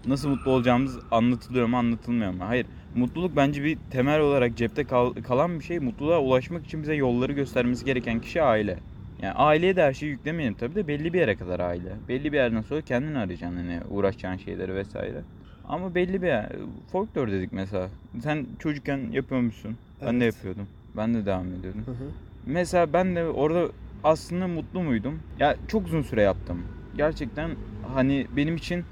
nasıl 0.06 0.28
mutlu 0.28 0.50
olacağımız 0.50 0.98
anlatılıyor 1.10 1.66
mu 1.66 1.76
anlatılmıyor 1.76 2.30
mu? 2.32 2.44
Hayır 2.44 2.66
mutluluk 2.94 3.36
bence 3.36 3.64
bir 3.64 3.78
temel 3.90 4.20
olarak 4.20 4.56
cepte 4.56 4.84
kal- 4.84 5.14
kalan 5.14 5.58
bir 5.58 5.64
şey. 5.64 5.78
Mutluluğa 5.78 6.20
ulaşmak 6.20 6.64
için 6.64 6.82
bize 6.82 6.94
yolları 6.94 7.32
göstermesi 7.32 7.84
gereken 7.84 8.20
kişi 8.20 8.42
aile. 8.42 8.76
Yani 9.22 9.32
aileye 9.32 9.76
de 9.76 9.82
her 9.82 9.92
şeyi 9.92 10.10
yüklemeyelim 10.10 10.54
tabii 10.54 10.74
de 10.74 10.88
belli 10.88 11.12
bir 11.12 11.18
yere 11.18 11.36
kadar 11.36 11.60
aile. 11.60 11.92
Belli 12.08 12.32
bir 12.32 12.36
yerden 12.36 12.62
sonra 12.62 12.80
kendin 12.80 13.14
arayacaksın 13.14 13.56
hani 13.56 13.80
uğraşacağın 13.90 14.36
şeyleri 14.36 14.74
vesaire. 14.74 15.24
Ama 15.64 15.94
belli 15.94 16.22
bir 16.22 16.26
yer. 16.26 16.48
Folklor 16.92 17.30
dedik 17.30 17.52
mesela. 17.52 17.88
Sen 18.22 18.46
çocukken 18.58 18.98
yapıyormuşsun. 19.12 19.76
Ben 20.06 20.20
de 20.20 20.24
Evet. 20.24 20.34
yapıyordum. 20.36 20.68
Ben 20.96 21.14
de 21.14 21.26
devam 21.26 21.46
ediyordum. 21.54 21.82
Hı 21.86 21.90
hı. 21.90 22.10
Mesela 22.46 22.92
ben 22.92 23.16
de 23.16 23.24
orada 23.24 23.68
aslında 24.04 24.49
mutlu 24.49 24.82
muydum? 24.82 25.20
Ya 25.38 25.56
çok 25.68 25.87
uzun 25.87 26.02
süre 26.02 26.23
yaptım. 26.23 26.62
Gerçekten 26.96 27.50
hani 27.94 28.26
benim 28.37 28.56
için 28.56 28.84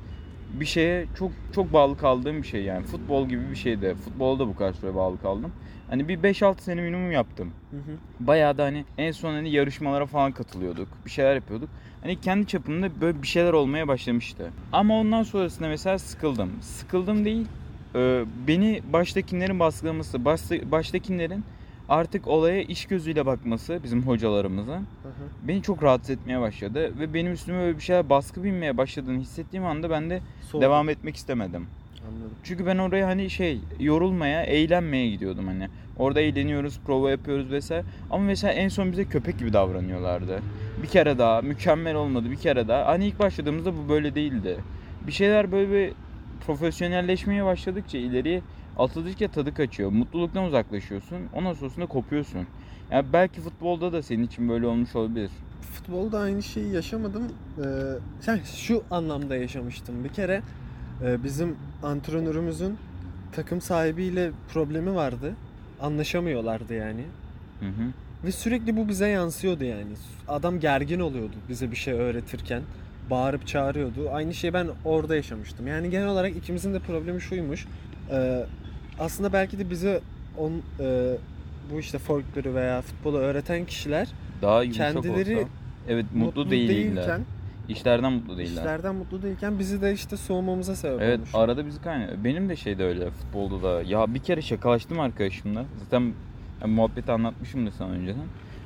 bir 0.52 0.66
şeye 0.66 1.06
çok 1.18 1.30
çok 1.54 1.72
bağlı 1.72 1.96
kaldığım 1.96 2.42
bir 2.42 2.46
şey 2.46 2.62
yani. 2.62 2.86
Futbol 2.86 3.28
gibi 3.28 3.50
bir 3.50 3.56
şeydi. 3.56 3.94
Futbolda 4.04 4.48
bu 4.48 4.56
kadar 4.56 4.72
süre 4.72 4.94
bağlı 4.94 5.20
kaldım. 5.22 5.52
Hani 5.90 6.08
bir 6.08 6.18
5-6 6.22 6.60
sene 6.62 6.80
minimum 6.82 7.12
yaptım. 7.12 7.52
Hı 7.70 7.76
hı. 7.76 7.96
Bayağı 8.20 8.58
da 8.58 8.64
hani 8.64 8.84
en 8.98 9.12
son 9.12 9.32
hani 9.32 9.50
yarışmalara 9.50 10.06
falan 10.06 10.32
katılıyorduk. 10.32 10.88
Bir 11.06 11.10
şeyler 11.10 11.34
yapıyorduk. 11.34 11.68
Hani 12.02 12.20
kendi 12.20 12.46
çapımda 12.46 13.00
böyle 13.00 13.22
bir 13.22 13.26
şeyler 13.26 13.52
olmaya 13.52 13.88
başlamıştı. 13.88 14.50
Ama 14.72 14.98
ondan 15.00 15.22
sonrasında 15.22 15.68
mesela 15.68 15.98
sıkıldım. 15.98 16.50
Sıkıldım 16.60 17.24
değil. 17.24 17.46
Beni 18.48 18.80
baştakilerin 18.92 19.60
baskılaması, 19.60 20.24
başta- 20.24 20.70
baştakilerin 20.70 21.44
artık 21.92 22.28
olaya 22.28 22.62
iş 22.62 22.86
gözüyle 22.86 23.26
bakması 23.26 23.80
bizim 23.84 24.02
hocalarımızın 24.02 24.72
Hı 24.72 24.78
hı. 25.08 25.48
beni 25.48 25.62
çok 25.62 25.82
rahatsız 25.82 26.10
etmeye 26.10 26.40
başladı 26.40 26.98
ve 26.98 27.14
benim 27.14 27.32
üstüme 27.32 27.58
böyle 27.58 27.76
bir 27.76 27.82
şeyler 27.82 28.10
baskı 28.10 28.44
binmeye 28.44 28.76
başladığını 28.76 29.20
hissettiğim 29.20 29.66
anda 29.66 29.90
ben 29.90 30.10
de 30.10 30.20
Soğudum. 30.42 30.60
devam 30.60 30.88
etmek 30.88 31.16
istemedim. 31.16 31.66
Anladım. 32.08 32.30
Çünkü 32.44 32.66
ben 32.66 32.78
oraya 32.78 33.06
hani 33.06 33.30
şey 33.30 33.60
yorulmaya, 33.80 34.42
eğlenmeye 34.42 35.10
gidiyordum 35.10 35.46
hani. 35.46 35.68
Orada 35.98 36.20
eğleniyoruz, 36.20 36.80
prova 36.86 37.10
yapıyoruz 37.10 37.50
vesaire. 37.50 37.84
Ama 38.10 38.24
mesela 38.24 38.52
en 38.52 38.68
son 38.68 38.92
bize 38.92 39.04
köpek 39.04 39.38
gibi 39.38 39.52
davranıyorlardı. 39.52 40.40
Bir 40.82 40.88
kere 40.88 41.18
daha 41.18 41.42
mükemmel 41.42 41.94
olmadı 41.94 42.30
bir 42.30 42.36
kere 42.36 42.68
daha. 42.68 42.86
Hani 42.86 43.06
ilk 43.06 43.18
başladığımızda 43.18 43.72
bu 43.76 43.88
böyle 43.88 44.14
değildi. 44.14 44.56
Bir 45.06 45.12
şeyler 45.12 45.52
böyle 45.52 45.72
bir 45.72 45.92
profesyonelleşmeye 46.46 47.44
başladıkça 47.44 47.98
ileriye 47.98 48.40
atladıkça 48.78 49.28
tadı 49.28 49.54
kaçıyor. 49.54 49.90
Mutluluktan 49.90 50.44
uzaklaşıyorsun. 50.44 51.18
Ondan 51.34 51.52
sonrasında 51.52 51.86
kopuyorsun. 51.86 52.46
Yani 52.90 53.06
belki 53.12 53.40
futbolda 53.40 53.92
da 53.92 54.02
senin 54.02 54.26
için 54.26 54.48
böyle 54.48 54.66
olmuş 54.66 54.96
olabilir. 54.96 55.30
Futbolda 55.60 56.18
aynı 56.18 56.42
şeyi 56.42 56.72
yaşamadım. 56.72 57.22
Ee, 57.58 57.62
yani 58.26 58.40
şu 58.56 58.82
anlamda 58.90 59.36
yaşamıştım. 59.36 60.04
Bir 60.04 60.08
kere 60.08 60.42
e, 61.04 61.24
bizim 61.24 61.56
antrenörümüzün 61.82 62.78
takım 63.32 63.60
sahibiyle 63.60 64.30
problemi 64.52 64.94
vardı. 64.94 65.34
Anlaşamıyorlardı 65.80 66.74
yani. 66.74 67.04
Hı 67.60 67.66
hı. 67.66 67.92
Ve 68.24 68.32
sürekli 68.32 68.76
bu 68.76 68.88
bize 68.88 69.08
yansıyordu 69.08 69.64
yani. 69.64 69.92
Adam 70.28 70.60
gergin 70.60 71.00
oluyordu 71.00 71.34
bize 71.48 71.70
bir 71.70 71.76
şey 71.76 71.94
öğretirken. 71.94 72.62
Bağırıp 73.10 73.46
çağırıyordu. 73.46 74.10
Aynı 74.10 74.34
şeyi 74.34 74.52
ben 74.54 74.68
orada 74.84 75.16
yaşamıştım. 75.16 75.66
Yani 75.66 75.90
genel 75.90 76.08
olarak 76.08 76.36
ikimizin 76.36 76.74
de 76.74 76.78
problemi 76.78 77.20
şuymuş. 77.20 77.66
Ee, 78.10 78.44
aslında 78.98 79.32
belki 79.32 79.58
de 79.58 79.70
bize 79.70 80.00
on, 80.38 80.52
e, 80.80 81.14
bu 81.72 81.80
işte 81.80 81.98
folkloru 81.98 82.54
veya 82.54 82.82
futbolu 82.82 83.16
öğreten 83.18 83.64
kişiler 83.64 84.08
Daha 84.42 84.62
yumuşak 84.62 84.92
Kendileri 84.92 85.36
olsa. 85.36 85.48
Evet 85.88 86.06
mutlu, 86.14 86.50
değiller. 86.50 86.96
değilken, 86.96 87.20
İşlerden 87.68 88.12
mutlu 88.12 88.38
değiller. 88.38 88.52
işlerden 88.60 88.94
mutlu 88.94 89.22
değilken 89.22 89.58
bizi 89.58 89.82
de 89.82 89.92
işte 89.92 90.16
soğumamıza 90.16 90.76
sebep 90.76 91.00
Evet 91.02 91.18
olmuş. 91.18 91.34
arada 91.34 91.66
bizi 91.66 91.82
kaynıyor. 91.82 92.12
Benim 92.24 92.48
de 92.48 92.56
şeyde 92.56 92.84
öyle 92.84 93.10
futbolda 93.10 93.62
da. 93.62 93.82
Ya 93.82 94.14
bir 94.14 94.18
kere 94.18 94.42
şakalaştım 94.42 95.00
arkadaşımla. 95.00 95.64
Zaten 95.84 96.12
ben 96.62 96.70
muhabbeti 96.70 97.12
anlatmışımdır 97.12 97.72
sana 97.72 97.90
önceden. 97.90 98.24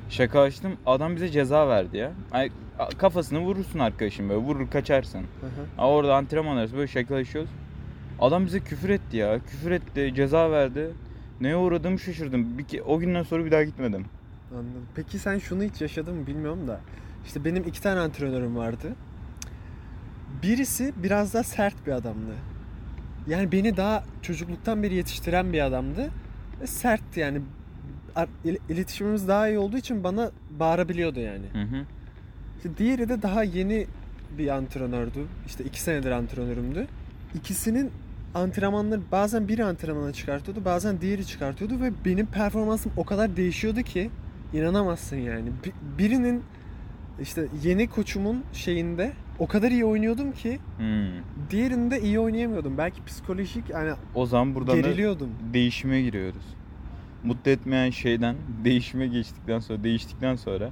Şakalaştım. 0.09 0.71
Adam 0.85 1.15
bize 1.15 1.29
ceza 1.29 1.67
verdi 1.67 1.97
ya. 1.97 2.11
A- 2.31 2.89
kafasını 2.97 3.39
vurursun 3.39 3.79
arkadaşım 3.79 4.29
böyle. 4.29 4.41
Vurur 4.41 4.69
kaçarsın. 4.69 5.19
Hı 5.19 5.81
hı. 5.81 5.85
Orada 5.87 6.15
antrenman 6.15 6.57
arası 6.57 6.75
böyle 6.77 6.87
şakalaşıyoruz. 6.87 7.49
Adam 8.19 8.45
bize 8.45 8.59
küfür 8.59 8.89
etti 8.89 9.17
ya. 9.17 9.39
Küfür 9.39 9.71
etti. 9.71 10.13
Ceza 10.15 10.51
verdi. 10.51 10.89
Neye 11.41 11.55
uğradığımı 11.57 11.99
şaşırdım. 11.99 12.57
Bir 12.57 12.63
ke- 12.63 12.81
o 12.81 12.99
günden 12.99 13.23
sonra 13.23 13.45
bir 13.45 13.51
daha 13.51 13.63
gitmedim. 13.63 14.05
Anladım. 14.51 14.85
Peki 14.95 15.19
sen 15.19 15.37
şunu 15.39 15.63
hiç 15.63 15.81
yaşadın 15.81 16.15
mı 16.15 16.27
bilmiyorum 16.27 16.67
da. 16.67 16.79
İşte 17.25 17.45
benim 17.45 17.63
iki 17.63 17.81
tane 17.81 17.99
antrenörüm 17.99 18.55
vardı. 18.55 18.95
Birisi 20.43 20.93
biraz 21.03 21.33
daha 21.33 21.43
sert 21.43 21.87
bir 21.87 21.91
adamdı. 21.91 22.33
Yani 23.27 23.51
beni 23.51 23.77
daha 23.77 24.03
çocukluktan 24.21 24.83
beri 24.83 24.95
yetiştiren 24.95 25.53
bir 25.53 25.65
adamdı. 25.65 26.09
Ve 26.61 26.67
sertti 26.67 27.19
yani. 27.19 27.41
İl- 28.45 28.57
İletişimimiz 28.69 29.27
daha 29.27 29.47
iyi 29.49 29.57
olduğu 29.59 29.77
için 29.77 30.03
bana 30.03 30.31
bağırabiliyordu 30.59 31.19
yani. 31.19 31.45
Hı 31.53 31.61
hı. 31.61 31.83
İşte 32.57 32.77
diğeri 32.77 33.09
de 33.09 33.21
daha 33.21 33.43
yeni 33.43 33.87
bir 34.37 34.47
antrenördü. 34.47 35.19
İşte 35.47 35.63
iki 35.63 35.81
senedir 35.81 36.11
antrenörümdü. 36.11 36.87
İkisinin 37.35 37.91
antrenmanları 38.37 39.01
bazen 39.11 39.47
biri 39.47 39.63
antrenmana 39.63 40.13
çıkartıyordu 40.13 40.65
bazen 40.65 41.01
diğeri 41.01 41.25
çıkartıyordu 41.25 41.81
ve 41.81 41.91
benim 42.05 42.25
performansım 42.25 42.91
o 42.95 43.03
kadar 43.03 43.37
değişiyordu 43.37 43.81
ki 43.81 44.09
inanamazsın 44.53 45.15
yani. 45.15 45.45
Bi- 45.65 45.99
Birinin 45.99 46.43
işte 47.21 47.47
yeni 47.63 47.87
koçumun 47.87 48.43
şeyinde 48.53 49.13
o 49.39 49.47
kadar 49.47 49.71
iyi 49.71 49.85
oynuyordum 49.85 50.31
ki 50.31 50.59
Hmm. 50.77 51.07
diğerinde 51.49 52.01
iyi 52.01 52.19
oynayamıyordum. 52.19 52.77
Belki 52.77 53.03
psikolojik 53.05 53.69
yani 53.69 53.91
O 54.15 54.25
zaman 54.25 54.55
buradan 54.55 54.77
da 54.77 54.81
geriliyordum. 54.81 55.29
değişime 55.53 56.01
giriyoruz. 56.01 56.43
Mutlu 57.23 57.51
etmeyen 57.51 57.89
şeyden 57.89 58.35
değişime 58.63 59.07
geçtikten 59.07 59.59
sonra, 59.59 59.83
değiştikten 59.83 60.35
sonra 60.35 60.69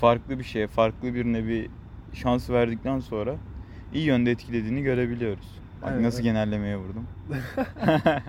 farklı 0.00 0.38
bir 0.38 0.44
şeye, 0.44 0.66
farklı 0.66 1.14
birine 1.14 1.46
bir 1.48 1.68
şans 2.14 2.50
verdikten 2.50 3.00
sonra 3.00 3.34
iyi 3.94 4.04
yönde 4.06 4.30
etkilediğini 4.30 4.82
görebiliyoruz. 4.82 5.57
Bak 5.82 5.90
Evet, 5.92 6.02
nasıl 6.02 6.22
genellemeye 6.22 6.76
vurdum. 6.76 7.06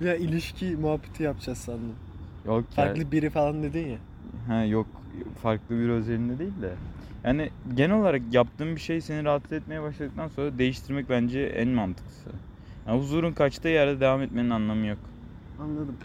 Ya 0.00 0.16
ilişki 0.16 0.76
muhabbeti 0.76 1.22
yapacağız 1.22 1.58
sandım. 1.58 1.94
Yok 2.46 2.64
ya. 2.76 2.84
Farklı 2.84 3.12
biri 3.12 3.30
falan 3.30 3.62
dedin 3.62 3.88
ya. 3.88 3.98
Ha 4.48 4.64
yok 4.64 4.86
farklı 5.42 5.78
bir 5.78 5.88
özelinde 5.88 6.38
değil 6.38 6.62
de. 6.62 6.72
Yani 7.24 7.50
genel 7.74 7.96
olarak 7.96 8.22
yaptığın 8.32 8.76
bir 8.76 8.80
şey 8.80 9.00
seni 9.00 9.24
rahatsız 9.24 9.52
etmeye 9.52 9.82
başladıktan 9.82 10.28
sonra 10.28 10.58
değiştirmek 10.58 11.10
bence 11.10 11.40
en 11.40 11.68
mantıklısı. 11.68 12.30
Yani 12.86 13.00
huzurun 13.00 13.32
kaçtığı 13.32 13.68
yerde 13.68 14.00
devam 14.00 14.22
etmenin 14.22 14.50
anlamı 14.50 14.86
yok. 14.86 14.98
Anladım. 15.60 15.96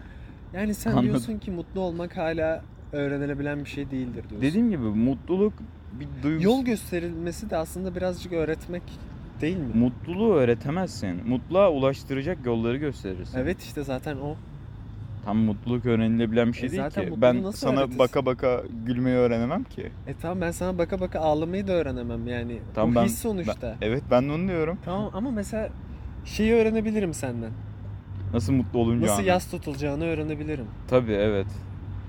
Yani 0.53 0.73
sen 0.73 0.91
Anladım. 0.91 1.09
diyorsun 1.09 1.37
ki 1.37 1.51
mutlu 1.51 1.81
olmak 1.81 2.17
hala 2.17 2.63
öğrenilebilen 2.91 3.59
bir 3.65 3.69
şey 3.69 3.91
değildir 3.91 4.23
diyorsun. 4.29 4.41
Dediğim 4.41 4.69
gibi 4.69 4.83
mutluluk 4.83 5.53
bir 5.99 6.07
duygu. 6.23 6.43
Yol 6.43 6.65
gösterilmesi 6.65 7.49
de 7.49 7.57
aslında 7.57 7.95
birazcık 7.95 8.33
öğretmek 8.33 8.83
değil 9.41 9.57
mi? 9.57 9.71
Mutluluğu 9.73 10.33
öğretemezsin. 10.33 11.29
Mutluluğa 11.29 11.71
ulaştıracak 11.71 12.45
yolları 12.45 12.77
gösterirsin. 12.77 13.39
Evet 13.39 13.61
işte 13.63 13.83
zaten 13.83 14.17
o. 14.17 14.35
Tam 15.25 15.37
mutluluk 15.37 15.85
öğrenilebilen 15.85 16.47
bir 16.47 16.57
şey 16.57 16.67
E 16.67 16.71
değil 16.71 16.89
ki. 16.89 17.13
Ben 17.17 17.43
nasıl 17.43 17.57
sana 17.57 17.79
öğretirsin? 17.79 17.99
baka 17.99 18.25
baka 18.25 18.61
gülmeyi 18.85 19.15
öğrenemem 19.17 19.63
ki. 19.63 19.91
E 20.07 20.13
tamam 20.21 20.41
ben 20.41 20.51
sana 20.51 20.77
baka 20.77 20.99
baka 20.99 21.19
ağlamayı 21.19 21.67
da 21.67 21.71
öğrenemem 21.73 22.27
yani. 22.27 22.59
Tamam 22.75 22.91
o 22.91 22.95
ben- 22.95 23.05
his 23.05 23.19
sonuçta. 23.21 23.75
Evet 23.81 24.03
ben 24.11 24.29
de 24.29 24.31
onu 24.33 24.47
diyorum. 24.47 24.77
Tamam 24.85 25.09
ama 25.13 25.31
mesela 25.31 25.69
şeyi 26.25 26.53
öğrenebilirim 26.53 27.13
senden. 27.13 27.51
Nasıl 28.33 28.53
mutlu 28.53 28.79
olunca 28.79 29.07
Nasıl 29.07 29.23
yas 29.23 29.51
tutulacağını 29.51 30.03
öğrenebilirim. 30.05 30.65
Tabii 30.87 31.11
evet. 31.13 31.47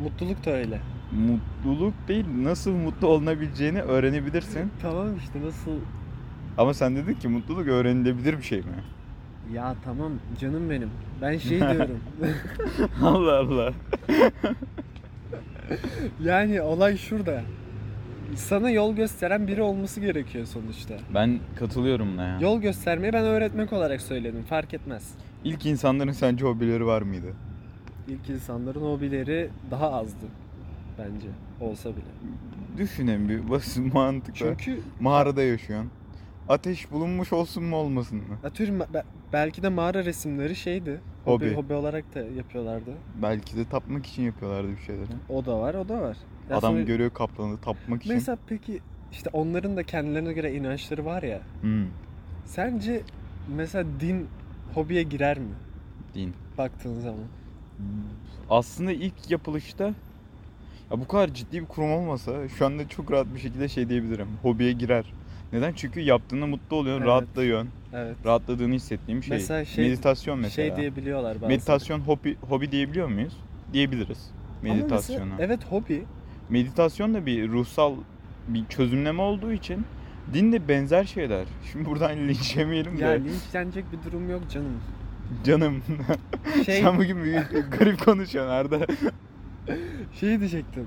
Mutluluk 0.02 0.46
da 0.46 0.50
öyle. 0.50 0.80
Mutluluk 1.12 1.94
değil 2.08 2.24
nasıl 2.42 2.70
mutlu 2.70 3.08
olunabileceğini 3.08 3.82
öğrenebilirsin. 3.82 4.70
Tamam 4.82 5.16
işte 5.16 5.40
nasıl 5.46 5.70
Ama 6.58 6.74
sen 6.74 6.96
dedin 6.96 7.14
ki 7.14 7.28
mutluluk 7.28 7.68
öğrenilebilir 7.68 8.38
bir 8.38 8.42
şey 8.42 8.58
mi? 8.58 8.66
ya 9.54 9.74
tamam 9.84 10.12
canım 10.40 10.70
benim. 10.70 10.90
Ben 11.22 11.38
şey 11.38 11.60
diyorum. 11.60 12.00
Allah 13.02 13.38
Allah. 13.38 13.72
yani 16.24 16.62
olay 16.62 16.96
şurada. 16.96 17.42
Sana 18.36 18.70
yol 18.70 18.94
gösteren 18.96 19.46
biri 19.48 19.62
olması 19.62 20.00
gerekiyor 20.00 20.46
sonuçta. 20.46 20.94
Ben 21.14 21.38
katılıyorum 21.58 22.12
buna 22.12 22.24
ya. 22.28 22.38
Yol 22.40 22.60
göstermeyi 22.60 23.12
ben 23.12 23.24
öğretmek 23.24 23.72
olarak 23.72 24.00
söyledim. 24.02 24.42
Fark 24.42 24.74
etmez. 24.74 25.14
İlk 25.44 25.66
insanların 25.66 26.12
sence 26.12 26.44
hobileri 26.44 26.86
var 26.86 27.02
mıydı? 27.02 27.32
İlk 28.08 28.28
insanların 28.30 28.80
hobileri 28.80 29.50
daha 29.70 29.92
azdı 29.92 30.26
bence 30.98 31.26
olsa 31.60 31.90
bile. 31.90 32.04
Düşünün 32.78 33.28
bir 33.28 33.50
basit 33.50 33.94
mantıkla. 33.94 34.34
Çünkü 34.58 34.80
Mağarada 35.00 35.42
yaşıyorsun. 35.42 35.90
Ateş 36.48 36.90
bulunmuş 36.90 37.32
olsun 37.32 37.64
mu 37.64 37.76
olmasın 37.76 38.18
mı? 38.18 38.38
atıyorum 38.44 38.78
belki 39.32 39.62
de 39.62 39.68
mağara 39.68 40.04
resimleri 40.04 40.56
şeydi. 40.56 41.00
Hobi, 41.24 41.46
Hobi. 41.46 41.54
hobi 41.54 41.74
olarak 41.74 42.14
da 42.14 42.20
yapıyorlardı. 42.20 42.90
Belki 43.22 43.56
de 43.56 43.64
tapmak 43.64 44.06
için 44.06 44.22
yapıyorlardı 44.22 44.68
bir 44.76 44.82
şeyleri. 44.82 45.06
O 45.28 45.44
da 45.46 45.60
var, 45.60 45.74
o 45.74 45.88
da 45.88 46.00
var. 46.00 46.16
Ya 46.50 46.56
Adam 46.56 46.72
sonra- 46.72 46.82
görüyor 46.82 47.10
kaplanı 47.10 47.58
tapmak 47.60 48.02
için. 48.02 48.14
Mesela 48.14 48.38
peki 48.46 48.80
işte 49.12 49.30
onların 49.32 49.76
da 49.76 49.82
kendilerine 49.82 50.32
göre 50.32 50.54
inançları 50.54 51.04
var 51.04 51.22
ya. 51.22 51.40
Hmm, 51.60 51.86
Sence 52.44 53.02
mesela 53.56 53.84
din 54.00 54.28
hobiye 54.74 55.02
girer 55.02 55.38
mi 55.38 55.54
din. 56.14 56.34
baktığın 56.58 57.00
zaman? 57.00 57.24
Aslında 58.50 58.92
ilk 58.92 59.30
yapılışta 59.30 59.84
ya 60.90 61.00
bu 61.00 61.08
kadar 61.08 61.28
ciddi 61.34 61.60
bir 61.60 61.66
kurum 61.66 61.92
olmasa 61.92 62.48
şu 62.48 62.66
anda 62.66 62.88
çok 62.88 63.12
rahat 63.12 63.26
bir 63.34 63.40
şekilde 63.40 63.68
şey 63.68 63.88
diyebilirim. 63.88 64.28
Hobiye 64.42 64.72
girer. 64.72 65.12
Neden? 65.52 65.72
Çünkü 65.72 66.00
yaptığında 66.00 66.46
mutlu 66.46 66.76
oluyorsun, 66.76 67.02
Evet. 67.02 67.10
rahatlıyorsun. 67.10 67.70
Evet. 67.94 68.16
Rahatladığını 68.26 68.74
hissettiğim 68.74 69.22
şey. 69.22 69.36
Mesela 69.36 69.64
şey- 69.64 69.84
Meditasyon 69.84 70.38
mesela. 70.38 70.68
Şey 70.68 70.76
diyebiliyorlar 70.76 71.34
bazen. 71.36 71.48
Meditasyon 71.48 72.00
hobi 72.00 72.36
hobi 72.48 72.72
diyebiliyor 72.72 73.08
muyuz? 73.08 73.36
Diyebiliriz. 73.72 74.30
Ama 74.30 74.74
mesela- 74.74 74.76
Meditasyona. 74.76 75.32
evet 75.38 75.60
hobi. 75.70 76.04
Meditasyon 76.50 77.14
da 77.14 77.26
bir 77.26 77.48
ruhsal 77.48 77.94
bir 78.48 78.66
çözümleme 78.66 79.22
olduğu 79.22 79.52
için 79.52 79.84
din 80.34 80.52
de 80.52 80.68
benzer 80.68 81.04
şeyler. 81.04 81.44
Şimdi 81.72 81.84
buradan 81.86 82.16
linç 82.28 82.56
yemeyelim 82.56 82.98
de. 82.98 83.04
Ya 83.04 83.10
linçlenecek 83.10 83.84
bir 83.92 84.10
durum 84.10 84.30
yok 84.30 84.42
canım. 84.50 84.80
Canım. 85.44 85.82
Şey 86.66 86.80
Sen 86.82 86.98
bugün 86.98 87.24
bir 87.24 87.32
garip 87.78 88.04
konuşuyorsun 88.04 88.50
Arda. 88.52 88.78
şey 90.20 90.38
diyecektim. 90.40 90.86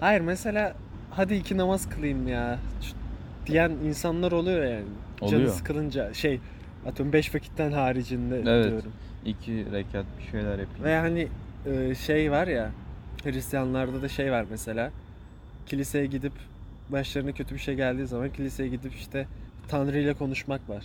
Hayır 0.00 0.20
mesela 0.20 0.76
hadi 1.10 1.34
iki 1.34 1.56
namaz 1.56 1.88
kılayım 1.88 2.28
ya 2.28 2.58
ç- 2.82 2.94
diyen 3.46 3.70
insanlar 3.70 4.32
oluyor 4.32 4.64
yani. 4.64 4.84
Canı 5.20 5.36
Oluyor. 5.36 5.52
sıkılınca 5.52 6.14
şey 6.14 6.40
atıyorum 6.86 7.12
beş 7.12 7.34
vakitten 7.34 7.72
haricinde 7.72 8.42
Evet. 8.46 8.70
diyorum. 8.70 8.92
İki 9.24 9.72
rekat 9.72 10.04
bir 10.18 10.30
şeyler 10.30 10.58
yapayım. 10.58 10.84
Ve 10.84 10.96
hani 10.98 11.28
e, 11.66 11.94
şey 11.94 12.30
var 12.30 12.46
ya 12.46 12.70
Hristiyanlarda 13.24 14.02
da 14.02 14.08
şey 14.08 14.32
var 14.32 14.46
mesela 14.50 14.90
kiliseye 15.66 16.06
gidip 16.06 16.32
başlarına 16.88 17.32
kötü 17.32 17.54
bir 17.54 17.60
şey 17.60 17.74
geldiği 17.74 18.06
zaman 18.06 18.30
kiliseye 18.32 18.68
gidip 18.68 18.94
işte 18.94 19.26
Tanrı 19.68 19.98
ile 19.98 20.14
konuşmak 20.14 20.68
var. 20.68 20.84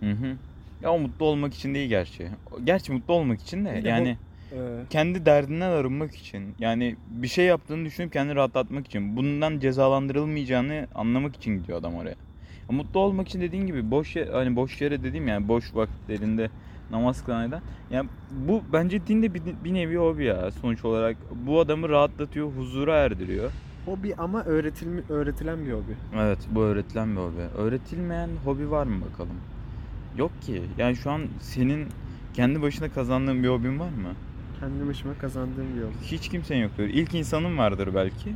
Hı 0.00 0.10
hı. 0.10 0.36
Ya 0.82 0.90
o 0.92 0.98
mutlu 0.98 1.26
olmak 1.26 1.54
için 1.54 1.74
değil 1.74 1.88
gerçi. 1.88 2.28
Gerçi 2.64 2.92
mutlu 2.92 3.14
olmak 3.14 3.40
için 3.40 3.64
de 3.64 3.84
de 3.84 3.88
yani 3.88 4.16
E, 4.52 4.56
kendi 4.90 5.26
derdinden 5.26 5.70
arınmak 5.70 6.14
için. 6.14 6.54
Yani 6.58 6.96
bir 7.10 7.28
şey 7.28 7.44
yaptığını 7.46 7.84
düşünüp 7.84 8.12
kendini 8.12 8.36
rahatlatmak 8.36 8.86
için. 8.86 9.16
Bundan 9.16 9.58
cezalandırılmayacağını 9.58 10.86
anlamak 10.94 11.36
için 11.36 11.58
gidiyor 11.58 11.78
adam 11.78 11.94
oraya. 11.94 12.14
Ya 12.70 12.76
Mutlu 12.76 13.00
olmak 13.00 13.28
için 13.28 13.40
dediğin 13.40 13.66
gibi 13.66 13.90
boş 13.90 14.16
ye- 14.16 14.28
hani 14.32 14.56
boş 14.56 14.80
yere 14.80 15.02
dediğim 15.02 15.28
yani 15.28 15.48
boş 15.48 15.74
vakitlerinde 15.74 16.50
namaz 16.90 17.24
kılan 17.24 17.48
eden. 17.48 17.60
Yani 17.90 18.08
bu 18.48 18.62
bence 18.72 19.06
din 19.06 19.22
de 19.22 19.34
bir, 19.34 19.42
bir 19.64 19.74
nevi 19.74 19.96
hobi 19.96 20.24
ya 20.24 20.50
sonuç 20.50 20.84
olarak. 20.84 21.16
Bu 21.46 21.60
adamı 21.60 21.88
rahatlatıyor, 21.88 22.52
huzura 22.52 22.96
erdiriyor. 22.96 23.50
hobi 23.86 24.14
ama 24.18 24.44
öğretilmi 24.44 25.02
öğretilen 25.08 25.66
bir 25.66 25.72
hobi. 25.72 25.96
Evet 26.16 26.38
bu 26.50 26.60
öğretilen 26.62 27.10
bir 27.16 27.20
hobi. 27.20 27.42
Öğretilmeyen 27.58 28.30
hobi 28.44 28.70
var 28.70 28.86
mı 28.86 29.04
bakalım? 29.12 29.36
Yok 30.18 30.42
ki. 30.42 30.62
Yani 30.78 30.96
şu 30.96 31.10
an 31.10 31.22
senin 31.40 31.86
kendi 32.34 32.62
başına 32.62 32.88
kazandığın 32.88 33.42
bir 33.42 33.48
hobin 33.48 33.78
var 33.78 33.88
mı? 33.88 34.14
Kendi 34.60 34.88
başıma 34.88 35.14
kazandığım 35.18 35.76
bir 35.76 35.82
hobi. 35.82 35.92
Hiç 36.02 36.28
kimsenin 36.28 36.62
yoktur. 36.62 36.82
İlk 36.84 37.14
insanın 37.14 37.58
vardır 37.58 37.88
belki. 37.94 38.32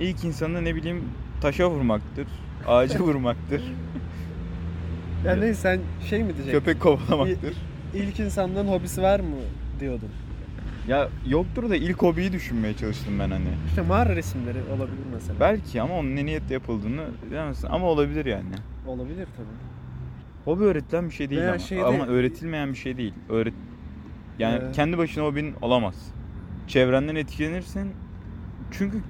İlk 0.00 0.24
insanın 0.24 0.54
da 0.54 0.60
ne 0.60 0.74
bileyim 0.74 1.04
taşa 1.40 1.70
vurmaktır, 1.70 2.26
ağaca 2.66 3.00
vurmaktır, 3.00 3.62
Yani 5.24 5.40
neyse, 5.40 5.60
sen 5.60 5.80
şey 6.08 6.18
mi 6.22 6.26
diyecektin? 6.34 6.52
köpek 6.52 6.80
kovalamaktır. 6.80 7.54
İlk 7.94 8.20
insanlığın 8.20 8.68
hobisi 8.68 9.02
var 9.02 9.20
mı 9.20 9.36
diyordun. 9.80 10.08
Ya 10.88 11.08
yoktur 11.28 11.70
da 11.70 11.76
ilk 11.76 12.02
hobiyi 12.02 12.32
düşünmeye 12.32 12.76
çalıştım 12.76 13.18
ben 13.18 13.30
hani. 13.30 13.48
İşte 13.68 13.82
mağara 13.82 14.16
resimleri 14.16 14.58
olabilir 14.76 14.98
mesela. 15.14 15.40
Belki 15.40 15.82
ama 15.82 15.94
onun 15.98 16.16
ne 16.16 16.24
niyetle 16.26 16.54
yapıldığını 16.54 17.04
bilemezsin. 17.30 17.68
Ama 17.70 17.86
olabilir 17.86 18.26
yani. 18.26 18.44
Olabilir 18.86 19.26
tabii. 19.36 19.46
Hobi 20.44 20.64
öğretilen 20.64 21.08
bir 21.08 21.14
şey 21.14 21.30
değil 21.30 21.40
Veya 21.40 21.50
ama. 21.50 21.58
şeyde- 21.58 21.84
Ama 21.84 22.06
öğretilmeyen 22.06 22.72
bir 22.72 22.78
şey 22.78 22.96
değil. 22.96 23.14
Öğret 23.28 23.54
yani 24.40 24.64
Ee, 24.68 24.72
kendi 24.72 24.98
başına 24.98 25.24
hobin 25.24 25.54
olamaz. 25.62 25.94
Çevrenden 26.68 27.14
etkilenirsin. 27.14 27.92
Çünkü 28.70 29.00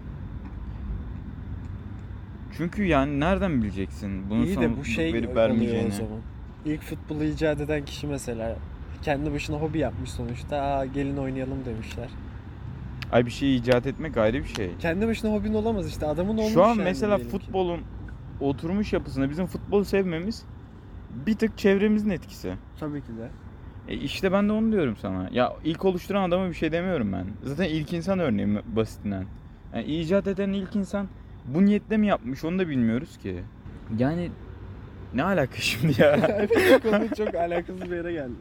çünkü 2.57 2.85
yani 2.85 3.21
nereden 3.21 3.63
bileceksin 3.63 4.31
bunun 4.31 4.43
İyi 4.45 4.55
sana 4.55 4.65
de 4.65 4.77
bu 4.77 4.85
şey 4.85 5.15
verip 5.15 5.37
vermeyeceğini? 5.37 5.89
o 5.89 5.91
zaman. 5.97 6.19
İlk 6.65 6.83
futbolu 6.83 7.25
icat 7.25 7.61
eden 7.61 7.85
kişi 7.85 8.07
mesela 8.07 8.57
kendi 9.03 9.33
başına 9.33 9.57
hobi 9.57 9.79
yapmış 9.79 10.11
sonuçta. 10.11 10.57
Aa 10.63 10.87
gelin 10.87 11.17
oynayalım 11.17 11.65
demişler. 11.65 12.09
Ay 13.13 13.27
bir 13.27 13.31
şey 13.31 13.57
icat 13.57 13.87
etmek 13.87 14.17
ayrı 14.17 14.39
bir 14.39 14.49
şey. 14.49 14.71
Kendi 14.79 15.07
başına 15.09 15.33
hobin 15.33 15.55
olamaz 15.55 15.89
işte. 15.89 16.07
Adamın 16.07 16.39
olmuş 16.39 16.53
Şu 16.53 16.65
an 16.65 16.69
yani 16.69 16.83
mesela 16.83 17.17
diyelim 17.19 17.39
ki. 17.39 17.45
futbolun 17.45 17.81
oturmuş 18.41 18.93
yapısında 18.93 19.31
bizim 19.31 19.47
futbolu 19.47 19.85
sevmemiz 19.85 20.43
bir 21.27 21.35
tık 21.35 21.59
çevremizin 21.59 22.11
etkisi. 22.11 22.55
Tabii 22.81 23.01
ki 23.01 23.09
de. 23.19 23.29
E 23.91 23.95
işte 23.95 24.33
ben 24.33 24.49
de 24.49 24.53
onu 24.53 24.73
diyorum 24.73 24.97
sana. 24.97 25.29
Ya 25.33 25.53
ilk 25.65 25.85
oluşturan 25.85 26.29
adama 26.29 26.49
bir 26.49 26.55
şey 26.55 26.73
demiyorum 26.73 27.13
ben. 27.13 27.27
Zaten 27.43 27.65
ilk 27.65 27.93
insan 27.93 28.19
örneği 28.19 28.59
basitinden. 28.77 29.25
Yani 29.75 29.85
icat 29.85 30.27
eden 30.27 30.53
ilk 30.53 30.77
insan 30.77 31.09
bu 31.47 31.65
niyetle 31.65 31.97
mi 31.97 32.07
yapmış 32.07 32.45
onu 32.45 32.59
da 32.59 32.69
bilmiyoruz 32.69 33.19
ki. 33.19 33.41
Yani 33.99 34.31
ne 35.15 35.23
alaka 35.23 35.57
şimdi 35.61 36.03
ya? 36.03 36.21
konu 36.83 37.09
çok 37.17 37.35
alakasız 37.35 37.83
bir 37.91 37.97
yere 37.97 38.13
geldi. 38.13 38.35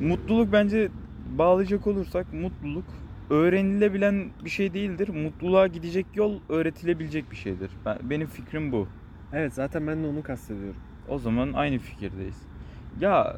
mutluluk 0.00 0.52
bence 0.52 0.88
bağlayacak 1.38 1.86
olursak 1.86 2.32
mutluluk 2.32 2.84
öğrenilebilen 3.30 4.30
bir 4.44 4.50
şey 4.50 4.74
değildir. 4.74 5.08
Mutluluğa 5.08 5.66
gidecek 5.66 6.06
yol 6.14 6.40
öğretilebilecek 6.48 7.30
bir 7.30 7.36
şeydir. 7.36 7.70
Ben, 7.86 7.98
benim 8.02 8.26
fikrim 8.26 8.72
bu. 8.72 8.88
Evet 9.32 9.54
zaten 9.54 9.86
ben 9.86 10.04
de 10.04 10.06
onu 10.06 10.22
kastediyorum. 10.22 10.80
O 11.08 11.18
zaman 11.18 11.52
aynı 11.52 11.78
fikirdeyiz. 11.78 12.51
Ya 13.00 13.36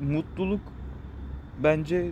mutluluk 0.00 0.60
bence 1.62 2.10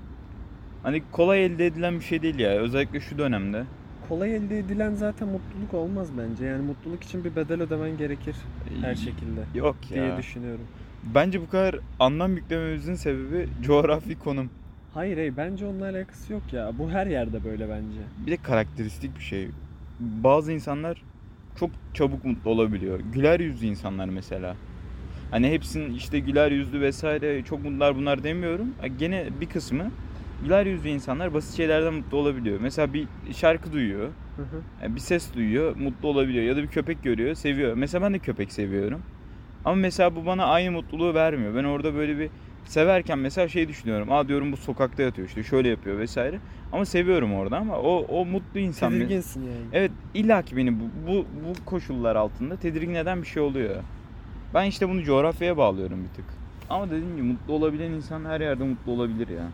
hani 0.82 1.02
kolay 1.12 1.44
elde 1.44 1.66
edilen 1.66 1.94
bir 1.94 2.04
şey 2.04 2.22
değil 2.22 2.38
ya. 2.38 2.50
Özellikle 2.50 3.00
şu 3.00 3.18
dönemde. 3.18 3.64
Kolay 4.08 4.36
elde 4.36 4.58
edilen 4.58 4.94
zaten 4.94 5.28
mutluluk 5.28 5.74
olmaz 5.74 6.08
bence. 6.18 6.44
Yani 6.44 6.62
mutluluk 6.62 7.04
için 7.04 7.24
bir 7.24 7.36
bedel 7.36 7.62
ödemen 7.62 7.96
gerekir 7.96 8.36
her 8.80 8.94
şekilde 8.94 9.40
Yok 9.54 9.76
ya. 9.90 9.96
diye 9.96 10.16
düşünüyorum. 10.16 10.64
Bence 11.14 11.40
bu 11.40 11.48
kadar 11.48 11.76
anlam 12.00 12.36
yüklememizin 12.36 12.94
sebebi 12.94 13.48
coğrafi 13.62 14.18
konum. 14.18 14.50
Hayır 14.94 15.16
hayır 15.16 15.36
bence 15.36 15.66
onunla 15.66 15.84
alakası 15.84 16.32
yok 16.32 16.42
ya. 16.52 16.72
Bu 16.78 16.90
her 16.90 17.06
yerde 17.06 17.44
böyle 17.44 17.68
bence. 17.68 17.98
Bir 18.26 18.32
de 18.32 18.36
karakteristik 18.36 19.16
bir 19.16 19.22
şey. 19.22 19.48
Bazı 20.00 20.52
insanlar 20.52 21.02
çok 21.56 21.70
çabuk 21.94 22.24
mutlu 22.24 22.50
olabiliyor. 22.50 23.00
Güler 23.12 23.40
yüzlü 23.40 23.66
insanlar 23.66 24.06
mesela. 24.06 24.56
Hani 25.32 25.50
hepsinin 25.50 25.94
işte 25.94 26.18
güler 26.18 26.50
yüzlü 26.50 26.80
vesaire 26.80 27.42
çok 27.42 27.64
mutlular 27.64 27.96
bunlar 27.96 28.24
demiyorum. 28.24 28.74
Gene 28.98 29.26
bir 29.40 29.46
kısmı 29.46 29.90
güler 30.42 30.66
yüzlü 30.66 30.88
insanlar 30.88 31.34
basit 31.34 31.56
şeylerden 31.56 31.94
mutlu 31.94 32.16
olabiliyor. 32.16 32.60
Mesela 32.60 32.92
bir 32.92 33.06
şarkı 33.32 33.72
duyuyor, 33.72 34.08
Hı 34.36 34.42
hı. 34.42 34.62
yani 34.82 34.94
bir 34.94 35.00
ses 35.00 35.34
duyuyor, 35.34 35.76
mutlu 35.76 36.08
olabiliyor. 36.08 36.44
Ya 36.44 36.56
da 36.56 36.62
bir 36.62 36.68
köpek 36.68 37.02
görüyor, 37.02 37.34
seviyor. 37.34 37.74
Mesela 37.74 38.04
ben 38.04 38.14
de 38.14 38.18
köpek 38.18 38.52
seviyorum. 38.52 39.02
Ama 39.64 39.74
mesela 39.74 40.16
bu 40.16 40.26
bana 40.26 40.44
aynı 40.44 40.72
mutluluğu 40.72 41.14
vermiyor. 41.14 41.54
Ben 41.54 41.64
orada 41.64 41.94
böyle 41.94 42.18
bir 42.18 42.28
severken 42.64 43.18
mesela 43.18 43.48
şey 43.48 43.68
düşünüyorum. 43.68 44.12
Aa 44.12 44.28
diyorum 44.28 44.52
bu 44.52 44.56
sokakta 44.56 45.02
yatıyor 45.02 45.28
işte 45.28 45.42
şöyle 45.42 45.68
yapıyor 45.68 45.98
vesaire. 45.98 46.38
Ama 46.72 46.84
seviyorum 46.84 47.34
orada 47.34 47.56
ama 47.56 47.76
o 47.78 48.06
o 48.08 48.24
mutlu 48.24 48.60
insan. 48.60 48.92
Tedirginsin 48.92 49.40
yani. 49.40 49.66
Evet 49.72 49.90
illaki 50.14 50.56
beni 50.56 50.80
bu, 50.80 50.84
bu 51.06 51.12
bu 51.14 51.64
koşullar 51.64 52.16
altında 52.16 52.56
tedirgin 52.56 52.94
eden 52.94 53.22
bir 53.22 53.26
şey 53.26 53.42
oluyor. 53.42 53.76
Ben 54.54 54.64
işte 54.66 54.88
bunu 54.88 55.02
coğrafyaya 55.02 55.56
bağlıyorum 55.56 56.04
bir 56.04 56.16
tık. 56.16 56.24
Ama 56.70 56.86
dediğim 56.86 57.16
gibi 57.16 57.22
mutlu 57.26 57.52
olabilen 57.52 57.90
insan 57.90 58.24
her 58.24 58.40
yerde 58.40 58.64
mutlu 58.64 58.92
olabilir 58.92 59.28
ya. 59.28 59.44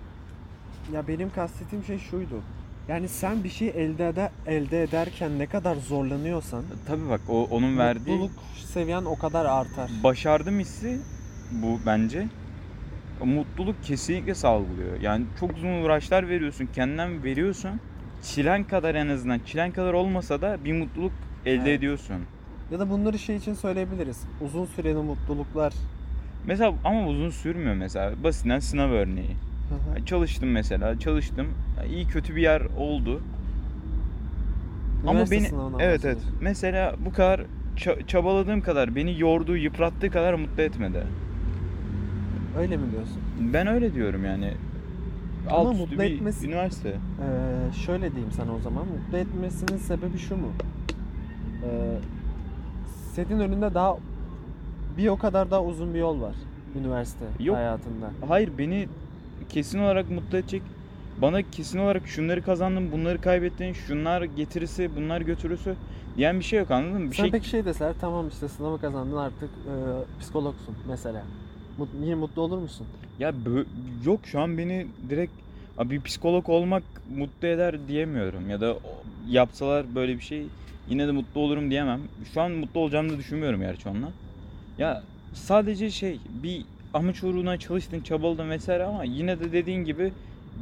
Ya 0.92 1.08
benim 1.08 1.30
kastettiğim 1.30 1.84
şey 1.84 1.98
şuydu. 1.98 2.42
Yani 2.88 3.08
sen 3.08 3.44
bir 3.44 3.48
şey 3.48 3.68
elde 3.68 4.08
eder, 4.08 4.30
elde 4.46 4.82
ederken 4.82 5.38
ne 5.38 5.46
kadar 5.46 5.76
zorlanıyorsan 5.76 6.64
Tabii 6.87 7.08
bak 7.08 7.20
o 7.28 7.44
onun 7.44 7.78
verdiği 7.78 8.11
mutluluk 8.11 8.32
seviyen 8.56 9.04
o 9.04 9.18
kadar 9.18 9.44
artar. 9.44 9.90
başardım 10.04 10.58
hissi 10.58 11.00
bu 11.52 11.78
bence. 11.87 12.26
Mutluluk 13.24 13.82
kesinlikle 13.82 14.34
salgılıyor. 14.34 15.00
Yani 15.00 15.24
çok 15.40 15.56
uzun 15.56 15.68
uğraşlar 15.68 16.28
veriyorsun, 16.28 16.68
kendinden 16.74 17.22
veriyorsun. 17.24 17.70
Çilen 18.22 18.64
kadar 18.64 18.94
en 18.94 19.08
azından, 19.08 19.38
çilen 19.38 19.72
kadar 19.72 19.92
olmasa 19.92 20.40
da 20.40 20.64
bir 20.64 20.72
mutluluk 20.72 21.12
elde 21.46 21.54
Evet. 21.70 21.78
ediyorsun. 21.78 22.16
Ya 22.72 22.78
da 22.78 22.90
bunları 22.90 23.18
şey 23.18 23.37
için 23.37 23.54
söyleyebiliriz. 23.54 24.22
Uzun 24.40 24.64
süreli 24.64 24.94
mutluluklar. 24.98 25.72
Mesela 26.46 26.74
ama 26.85 27.07
uzun 27.07 27.31
sürmüyor 27.31 27.74
mesela. 27.74 28.12
Basitinden 28.24 28.59
sınav 28.59 28.90
örneği. 28.90 29.37
Hı 29.68 30.00
hı. 30.00 30.04
Çalıştım 30.07 30.50
mesela, 30.50 30.98
çalıştım. 30.98 31.46
İyi 31.90 32.07
kötü 32.07 32.37
bir 32.37 32.42
yer 32.42 32.62
oldu. 32.78 33.20
Ama 35.02 35.12
Üniversite 35.12 35.37
beni 35.37 35.48
sınavından 35.48 35.81
evet 35.81 36.04
evet. 36.04 36.18
Mesela 36.40 36.94
bu 37.04 37.12
kadar 37.12 37.40
ça- 37.76 38.07
çabaladığım 38.07 38.61
kadar 38.61 38.94
beni 38.96 39.20
yorduğu, 39.20 39.57
yıprattığı 39.57 40.11
kadar 40.11 40.35
mutlu 40.35 40.62
etmedi. 40.62 41.04
Öyle 42.59 42.76
mi 42.76 42.90
diyorsun? 42.92 43.18
Ben 43.52 43.66
öyle 43.66 43.94
diyorum 43.94 44.24
yani. 44.24 44.52
Ama 45.50 45.70
Alt 45.70 45.76
mutlu 45.76 45.98
bir 45.98 46.04
etmesi- 46.04 46.46
üniversite. 46.46 46.88
Ee, 46.88 47.72
şöyle 47.72 48.11
diyeyim 48.12 48.33
sana 48.33 48.54
o 48.54 48.59
zaman. 48.61 48.85
Mutlu 48.87 49.18
etmesinin 49.18 49.78
sebebi 49.78 50.18
şu 50.18 50.37
mu? 50.37 50.48
Ee, 51.64 51.68
senin 53.26 53.40
önünde 53.40 53.74
daha 53.74 53.96
bir 54.98 55.09
o 55.09 55.16
kadar 55.18 55.50
daha 55.50 55.64
uzun 55.64 55.94
bir 55.94 55.98
yol 55.98 56.20
var 56.20 56.35
üniversite 56.81 57.24
Yok. 57.40 57.57
hayatında. 57.57 58.11
Hayır 58.28 58.50
beni 58.59 58.88
kesin 59.48 59.78
olarak 59.78 60.11
mutlu 60.11 60.38
edecek. 60.38 60.62
Bana 61.22 61.42
kesin 61.42 61.78
olarak 61.78 62.07
şunları 62.09 62.42
kazandım, 62.42 62.92
bunları 62.92 63.20
kaybettin, 63.20 63.72
şunlar 63.72 64.22
getirisi, 64.22 64.90
bunlar 64.96 65.20
götürüsü 65.20 65.74
diyen 66.16 66.38
bir 66.38 66.44
şey 66.44 66.59
yok 66.59 66.70
anladın 66.70 67.02
mı? 67.02 67.11
Bir 67.11 67.16
Sen 67.16 67.22
şey 67.22 67.31
peki 67.31 67.48
şey 67.48 67.64
deseler 67.64 67.94
tamam 68.00 68.28
işte 68.28 68.48
sınavı 68.48 68.81
kazandın 68.81 69.16
artık 69.16 69.50
e, 69.50 69.74
psikologsun 70.20 70.74
mesela. 70.88 71.22
Mut, 71.78 71.88
yine 72.02 72.14
mutlu 72.14 72.42
olur 72.42 72.59
musun? 72.59 72.87
ya 73.18 73.33
yok 74.04 74.20
şu 74.24 74.40
an 74.40 74.59
beni 74.59 74.87
direkt 75.11 75.33
"Abi 75.78 75.90
bir 75.90 76.00
psikolog 76.00 76.48
olmak 76.48 76.83
mutlu 77.16 77.48
eder 77.48 77.88
diyemiyorum 77.88 78.50
ya 78.50 78.61
da 78.61 78.76
yapsalar 79.28 79.94
böyle 79.94 80.14
bir 80.16 80.20
şey 80.22 80.46
yine 80.90 81.07
de 81.07 81.12
mutlu 81.12 81.40
olurum 81.40 81.70
diyemem. 81.70 82.01
Şu 82.35 82.40
an 82.40 82.53
mutlu 82.53 82.81
olacağımı 82.81 83.11
da 83.11 83.18
düşünmüyorum 83.18 83.61
gerçi 83.61 83.88
onunla. 83.88 84.09
Ya 84.79 85.03
sadece 85.33 85.90
şey 85.90 86.20
bir 86.42 86.64
amaç 86.94 87.24
uğruna 87.24 87.57
çalıştın, 87.59 88.01
çabaladın 88.01 88.51
vesaire 88.51 88.85
ama 88.85 89.05
yine 89.05 89.40
de 89.40 89.53
dediğin 89.53 89.85
gibi 89.85 90.12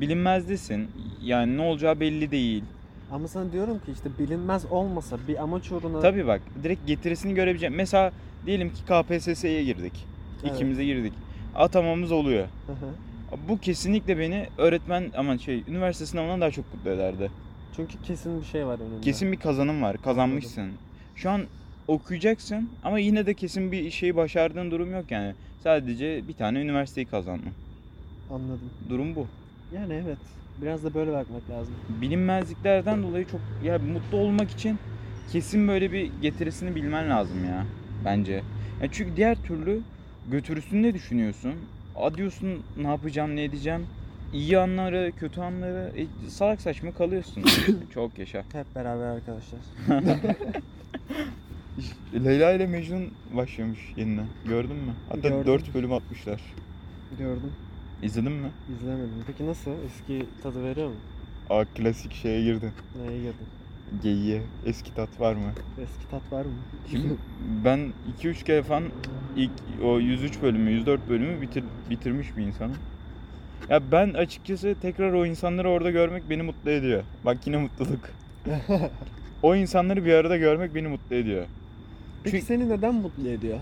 bilinmezdesin. 0.00 0.88
Yani 1.22 1.56
ne 1.56 1.62
olacağı 1.62 2.00
belli 2.00 2.30
değil. 2.30 2.64
Ama 3.12 3.28
sana 3.28 3.52
diyorum 3.52 3.78
ki 3.78 3.92
işte 3.92 4.10
bilinmez 4.18 4.66
olmasa 4.70 5.16
bir 5.28 5.42
amaç 5.42 5.72
uğruna 5.72 6.00
Tabii 6.00 6.26
bak 6.26 6.40
direkt 6.62 6.86
getirisini 6.86 7.34
görebileceğim. 7.34 7.74
Mesela 7.74 8.12
diyelim 8.46 8.70
ki 8.70 8.82
KPSS'ye 8.82 9.64
girdik. 9.64 10.06
Evet. 10.44 10.54
İkimiz 10.54 10.78
de 10.78 10.84
girdik. 10.84 11.12
Atamamız 11.54 12.12
oluyor. 12.12 12.46
Hı 12.66 12.72
hı. 12.72 13.38
Bu 13.48 13.58
kesinlikle 13.58 14.18
beni 14.18 14.46
öğretmen 14.58 15.12
aman 15.16 15.36
şey 15.36 15.64
üniversite 15.68 16.06
sınavından 16.06 16.40
daha 16.40 16.50
çok 16.50 16.74
mutlu 16.74 16.90
ederdi. 16.90 17.30
Çünkü 17.76 18.02
kesin 18.02 18.40
bir 18.40 18.46
şey 18.46 18.66
var 18.66 18.78
önünde. 18.80 19.00
Kesin 19.00 19.32
bir 19.32 19.36
kazanım 19.36 19.82
var. 19.82 19.96
Kazanmışsın. 20.02 20.70
Şu 21.16 21.30
an 21.30 21.42
okuyacaksın 21.88 22.68
ama 22.84 22.98
yine 22.98 23.26
de 23.26 23.34
kesin 23.34 23.72
bir 23.72 23.90
şeyi 23.90 24.16
başardığın 24.16 24.70
durum 24.70 24.92
yok 24.92 25.10
yani. 25.10 25.34
Sadece 25.62 26.28
bir 26.28 26.32
tane 26.32 26.60
üniversiteyi 26.60 27.06
kazandın. 27.06 27.52
Anladım. 28.30 28.70
Durum 28.88 29.16
bu. 29.16 29.26
Yani 29.74 29.94
evet. 30.04 30.18
Biraz 30.62 30.84
da 30.84 30.94
böyle 30.94 31.12
bakmak 31.12 31.50
lazım. 31.50 31.74
Bilinmezliklerden 32.00 33.02
dolayı 33.02 33.26
çok 33.26 33.40
ya 33.64 33.78
mutlu 33.78 34.18
olmak 34.18 34.50
için 34.50 34.78
kesin 35.32 35.68
böyle 35.68 35.92
bir 35.92 36.10
getirisini 36.22 36.74
bilmen 36.74 37.10
lazım 37.10 37.44
ya 37.44 37.66
bence. 38.04 38.42
Ya 38.82 38.88
çünkü 38.92 39.16
diğer 39.16 39.42
türlü 39.42 39.80
götürüsünü 40.30 40.82
ne 40.82 40.94
düşünüyorsun? 40.94 41.54
A 41.96 42.14
diyorsun 42.14 42.62
ne 42.76 42.86
yapacağım 42.86 43.36
ne 43.36 43.44
edeceğim. 43.44 43.86
İyi 44.36 44.58
anları, 44.58 45.12
kötü 45.16 45.40
anları 45.40 45.92
e, 45.96 46.28
salak 46.28 46.60
saçma 46.60 46.92
kalıyorsun. 46.92 47.44
çok 47.94 48.18
yaşa. 48.18 48.44
Hep 48.52 48.74
beraber 48.74 49.04
arkadaşlar. 49.06 49.60
Leyla 52.24 52.52
ile 52.52 52.66
Mecnun 52.66 53.10
başlamış 53.36 53.78
yeniden. 53.96 54.26
Gördün 54.44 54.76
mü? 54.76 54.92
Hatta 55.08 55.28
Gördüm. 55.28 55.46
4 55.46 55.74
bölüm 55.74 55.92
atmışlar. 55.92 56.40
Gördüm. 57.18 57.52
İzledin 58.02 58.32
mi? 58.32 58.50
İzlemedim. 58.76 59.24
Peki 59.26 59.46
nasıl? 59.46 59.70
Eski 59.86 60.26
tadı 60.42 60.64
veriyor 60.64 60.88
mu? 60.88 60.94
Aa 61.50 61.64
klasik 61.64 62.12
şeye 62.12 62.44
girdin. 62.44 62.70
Neye 63.06 63.18
girdin? 63.18 63.46
Geyiğe. 64.02 64.42
Eski 64.66 64.94
tat 64.94 65.20
var 65.20 65.34
mı? 65.34 65.52
Eski 65.82 66.10
tat 66.10 66.32
var 66.32 66.44
mı? 66.44 66.52
Şimdi 66.90 67.14
ben 67.64 67.92
2-3 68.22 68.44
kere 68.44 68.62
falan 68.62 68.84
ilk 69.36 69.52
o 69.84 69.98
103 69.98 70.42
bölümü, 70.42 70.70
104 70.70 71.08
bölümü 71.08 71.40
bitir, 71.40 71.64
bitirmiş 71.90 72.36
bir 72.36 72.42
insanım. 72.42 72.76
Ya 73.70 73.80
ben 73.92 74.14
açıkçası 74.14 74.74
tekrar 74.82 75.12
o 75.12 75.26
insanları 75.26 75.70
orada 75.70 75.90
görmek 75.90 76.30
beni 76.30 76.42
mutlu 76.42 76.70
ediyor. 76.70 77.02
Bak 77.24 77.38
yine 77.46 77.56
mutluluk. 77.56 78.00
O 79.42 79.54
insanları 79.56 80.04
bir 80.04 80.12
arada 80.12 80.36
görmek 80.36 80.74
beni 80.74 80.88
mutlu 80.88 81.16
ediyor. 81.16 81.46
Peki 82.24 82.36
Çünkü- 82.36 82.46
seni 82.46 82.68
neden 82.68 82.94
mutlu 82.94 83.28
ediyor? 83.28 83.58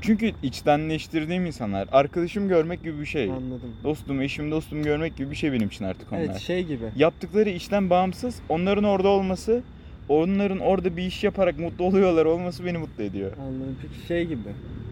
Çünkü 0.00 0.32
içtenleştirdiğim 0.42 1.46
insanlar. 1.46 1.88
Arkadaşım 1.92 2.48
görmek 2.48 2.82
gibi 2.82 3.00
bir 3.00 3.06
şey. 3.06 3.30
Anladım. 3.30 3.72
Dostum, 3.84 4.20
eşim, 4.22 4.50
dostum 4.50 4.82
görmek 4.82 5.16
gibi 5.16 5.30
bir 5.30 5.36
şey 5.36 5.52
benim 5.52 5.68
için 5.68 5.84
artık 5.84 6.12
onlar. 6.12 6.20
Evet 6.20 6.38
şey 6.38 6.64
gibi. 6.64 6.84
Yaptıkları 6.96 7.50
işten 7.50 7.90
bağımsız 7.90 8.38
onların 8.48 8.84
orada 8.84 9.08
olması, 9.08 9.62
onların 10.08 10.58
orada 10.58 10.96
bir 10.96 11.02
iş 11.02 11.24
yaparak 11.24 11.58
mutlu 11.58 11.84
oluyorlar 11.84 12.24
olması 12.24 12.64
beni 12.64 12.78
mutlu 12.78 13.02
ediyor. 13.04 13.32
Anladım. 13.40 13.76
Peki 13.82 14.06
şey 14.06 14.24
gibi. 14.26 14.48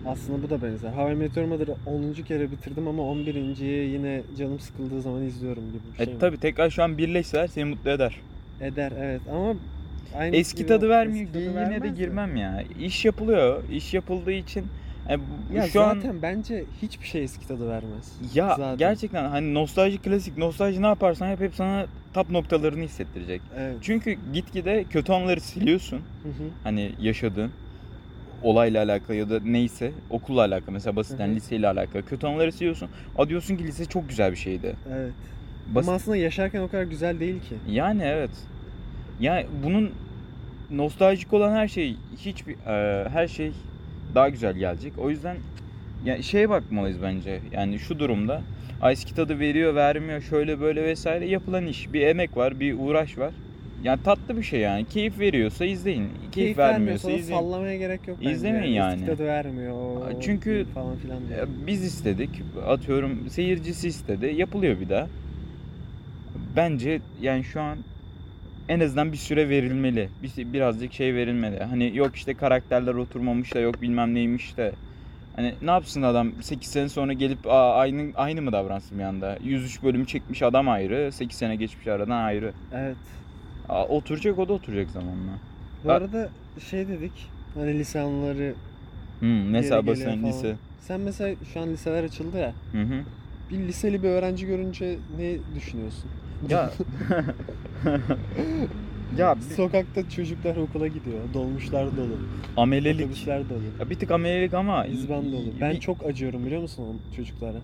Aslında 0.07 0.43
bu 0.43 0.51
da 0.51 0.63
benzer. 0.63 0.91
How 0.91 1.13
I 1.13 1.15
Met 1.17 1.37
Your 1.37 1.47
Mother'ı 1.49 1.75
10. 1.87 2.13
kere 2.13 2.51
bitirdim 2.51 2.89
ama 2.89 3.03
11.yi 3.03 3.91
yine 3.91 4.23
canım 4.39 4.59
sıkıldığı 4.61 5.03
zaman 5.03 5.23
izliyorum 5.23 5.63
gibi 5.69 5.83
bir 5.93 5.97
şey 6.05 6.13
E 6.13 6.15
mi? 6.15 6.21
tabi 6.21 6.37
tekrar 6.39 6.71
şu 6.71 6.83
an 6.83 6.99
birleşseler 6.99 7.47
seni 7.47 7.65
mutlu 7.65 7.91
eder. 7.91 8.17
Eder 8.61 8.93
evet 8.99 9.21
ama 9.33 9.55
aynı 10.19 10.37
Eski 10.37 10.67
tadı 10.67 10.89
vermiyor. 10.89 11.25
eski 11.27 11.33
tadı 11.33 11.45
Geyiğine 11.45 11.83
de 11.83 11.89
girmem 11.89 12.37
ya. 12.37 12.65
İş 12.81 13.05
yapılıyor. 13.05 13.63
İş 13.73 13.95
yapıldığı 13.95 14.33
için 14.33 14.65
e, 15.11 15.19
bu- 15.19 15.55
Ya 15.55 15.67
şu 15.69 15.83
an 15.83 15.95
zaten 15.95 16.23
bence 16.23 16.65
hiçbir 16.83 17.07
şey 17.07 17.25
eski 17.25 17.49
tadı 17.49 17.69
vermez. 17.69 18.13
ya 18.35 18.49
zaten. 18.49 18.79
gerçekten 18.79 19.29
hani 19.29 19.55
nostalji 19.55 19.99
klasik 19.99 20.39
nostalji 20.39 20.83
ne 20.83 20.87
yaparsan 20.87 21.29
yap 21.29 21.41
hep 21.41 21.55
sana 21.55 21.87
tap 22.15 22.31
noktalarını 22.31 22.83
hissettirecek. 22.85 23.43
Evet. 23.59 23.77
Çünkü 23.81 24.19
gitgide 24.33 24.85
kötü 24.85 25.13
anları 25.13 25.41
siliyorsun. 25.41 25.97
Hı 26.23 26.29
hı. 26.29 26.49
Hani 26.65 26.93
yaşadığın 27.01 27.51
olayla 28.43 28.85
alakalı 28.85 29.17
ya 29.17 29.31
da 29.31 29.41
neyse 29.45 29.93
okulla 30.11 30.41
alakalı 30.41 30.73
mesela 30.73 30.97
basitten 30.97 31.29
Hı 31.29 31.35
liseyle 31.35 31.69
alakalı 31.69 32.05
kötü 32.07 32.27
anıları 32.27 32.53
siliyorsun. 32.53 32.89
A 33.19 33.29
diyorsun 33.29 33.57
ki 33.57 33.65
lise 33.65 33.85
çok 33.85 34.09
güzel 34.09 34.31
bir 34.33 34.37
şeydi. 34.37 34.77
Evet. 34.93 35.13
Basit 35.75 35.89
Ama 35.89 35.97
aslında 35.97 36.17
yaşarken 36.17 36.61
o 36.61 36.69
kadar 36.69 36.83
güzel 36.83 37.21
değil 37.21 37.41
ki. 37.41 37.55
Yani 37.69 38.03
evet. 38.05 38.31
Yani 39.21 39.47
bunun 39.65 39.91
nostaljik 40.71 41.33
olan 41.33 41.53
her 41.53 41.69
şey 41.69 41.97
hiçbir 42.19 42.55
e, 42.67 43.09
her 43.09 43.29
şey 43.29 43.53
daha 44.15 44.29
güzel 44.29 44.55
gelecek. 44.55 44.93
O 44.99 45.11
yüzden 45.11 45.37
ya 46.05 46.23
şeye 46.23 46.49
bakmalıyız 46.49 47.03
bence. 47.03 47.41
Yani 47.53 47.79
şu 47.79 47.99
durumda 47.99 48.43
"Ay, 48.83 48.93
eski 48.93 49.15
tadı 49.15 49.39
veriyor, 49.39 49.75
vermiyor, 49.75 50.21
şöyle 50.21 50.61
böyle 50.61 50.85
vesaire 50.85 51.27
yapılan 51.27 51.67
iş. 51.67 51.93
Bir 51.93 52.01
emek 52.01 52.37
var, 52.37 52.61
bir 52.61 52.75
uğraş 52.79 53.19
var. 53.19 53.31
Yani 53.85 54.03
tatlı 54.03 54.37
bir 54.37 54.43
şey 54.43 54.61
yani. 54.61 54.85
Keyif 54.85 55.19
veriyorsa 55.19 55.65
izleyin. 55.65 56.09
Keyif, 56.33 56.59
vermiyorsa 56.59 57.09
da 57.09 57.13
izleyin. 57.13 57.41
sallamaya 57.41 57.77
gerek 57.77 58.09
yok 58.09 58.19
bence. 58.21 58.31
İzlemeyin 58.33 58.75
yani. 58.75 58.95
Eski 58.95 59.07
tadı 59.07 59.27
vermiyor. 59.27 59.73
o- 59.73 60.21
Çünkü- 60.21 60.67
falan 60.75 60.97
filan 60.97 61.19
diye. 61.29 61.45
Biz 61.67 61.85
istedik. 61.85 62.31
Atıyorum 62.67 63.31
seyircisi 63.31 63.89
istedi. 63.89 64.35
Yapılıyor 64.37 64.81
bir 64.81 64.89
daha. 64.89 65.07
Bence 66.57 67.01
yani 67.23 67.45
şu 67.45 67.61
an 67.61 67.79
en 68.69 68.81
azından 68.81 69.13
bir 69.13 69.17
süre 69.17 69.49
verilmeli. 69.49 70.15
Bir, 70.23 70.53
birazcık 70.53 70.93
şey 70.93 71.15
verilmeli. 71.15 71.65
Hani 71.65 71.97
yok 71.97 72.17
işte 72.17 72.37
karakterler 72.37 72.95
oturmamış 72.95 73.55
da 73.55 73.61
yok 73.61 73.83
bilmem 73.83 74.15
neymiş 74.15 74.57
de. 74.57 74.79
Hani 75.37 75.59
ne 75.63 75.71
yapsın 75.71 76.03
adam 76.03 76.43
8 76.43 76.71
sene 76.71 76.89
sonra 76.89 77.13
gelip 77.13 77.47
Aa, 77.47 77.75
aynı 77.75 78.13
aynı 78.15 78.43
mı 78.43 78.53
davransın 78.53 78.99
bir 78.99 79.05
anda? 79.05 79.39
103 79.43 79.83
bölüm 79.83 80.05
çekmiş 80.05 80.43
adam 80.43 80.69
ayrı, 80.69 81.13
8 81.13 81.39
sene 81.39 81.57
geçmiş 81.57 81.87
aradan 81.87 82.11
ayrı. 82.25 82.55
Evet. 82.73 82.97
Aa, 83.69 83.87
oturacak 83.89 84.39
o 84.39 84.49
da 84.49 84.53
oturacak 84.53 84.91
zamanla. 84.91 85.43
Bu 85.85 85.89
Ha- 85.91 85.95
arada 85.95 86.29
şey 86.71 86.89
dedik. 86.89 87.35
Hani 87.55 87.79
lise 87.79 88.01
anıları 88.01 88.55
Hmm, 89.21 89.51
mesela 89.51 89.87
basın 89.87 90.27
lise. 90.27 90.57
Sen 90.79 91.01
mesela 91.01 91.37
şu 91.55 91.61
an 91.61 91.73
liseler 91.73 92.05
açıldı 92.05 92.39
ya. 92.39 92.55
Hı 92.73 92.83
hı. 92.83 93.05
Bir 93.51 93.59
liseli 93.59 94.03
bir 94.03 94.09
öğrenci 94.09 94.47
görünce 94.47 94.99
ne 95.19 95.55
düşünüyorsun? 95.55 96.11
Ya 96.49 96.71
ya 99.19 99.37
bir- 99.37 99.55
Sokakta 99.55 100.09
çocuklar 100.11 100.57
okula 100.57 100.87
gidiyor. 100.89 101.19
Dolmuşlar 101.35 101.97
dolu. 101.97 102.17
amelelik. 102.57 103.01
Otobüsler 103.01 103.49
dolu. 103.51 103.59
Ya 103.81 103.91
bir 103.91 103.95
tık 103.95 104.11
amelelik 104.11 104.55
ama 104.55 104.87
İzban 104.87 105.33
dolu. 105.33 105.47
Ben 105.61 105.73
Bir- 105.75 105.81
çok 105.81 106.07
acıyorum 106.07 106.47
biliyor 106.47 106.63
musun 106.63 106.85
o 106.85 107.17
çocuklara? 107.17 107.59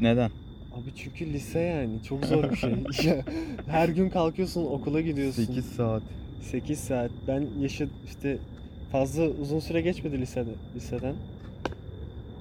neden? 0.00 0.30
Abi 0.74 0.90
çünkü 0.96 1.26
lise 1.32 1.60
yani 1.60 1.90
çok 2.08 2.24
zor 2.24 2.50
bir 2.50 2.56
şey. 2.56 2.70
Ya, 3.04 3.24
Her 3.66 3.88
gün 3.88 4.10
kalkıyorsun 4.10 4.64
okula 4.66 5.00
gidiyorsun. 5.00 5.44
8 5.44 5.64
saat. 5.66 6.02
8 6.42 6.80
saat. 6.80 7.10
Ben 7.28 7.44
yaşı 7.60 7.88
işte 8.06 8.38
fazla 8.92 9.24
uzun 9.28 9.60
süre 9.60 9.80
geçmedi 9.80 10.20
lisede, 10.20 10.50
liseden. 10.76 11.14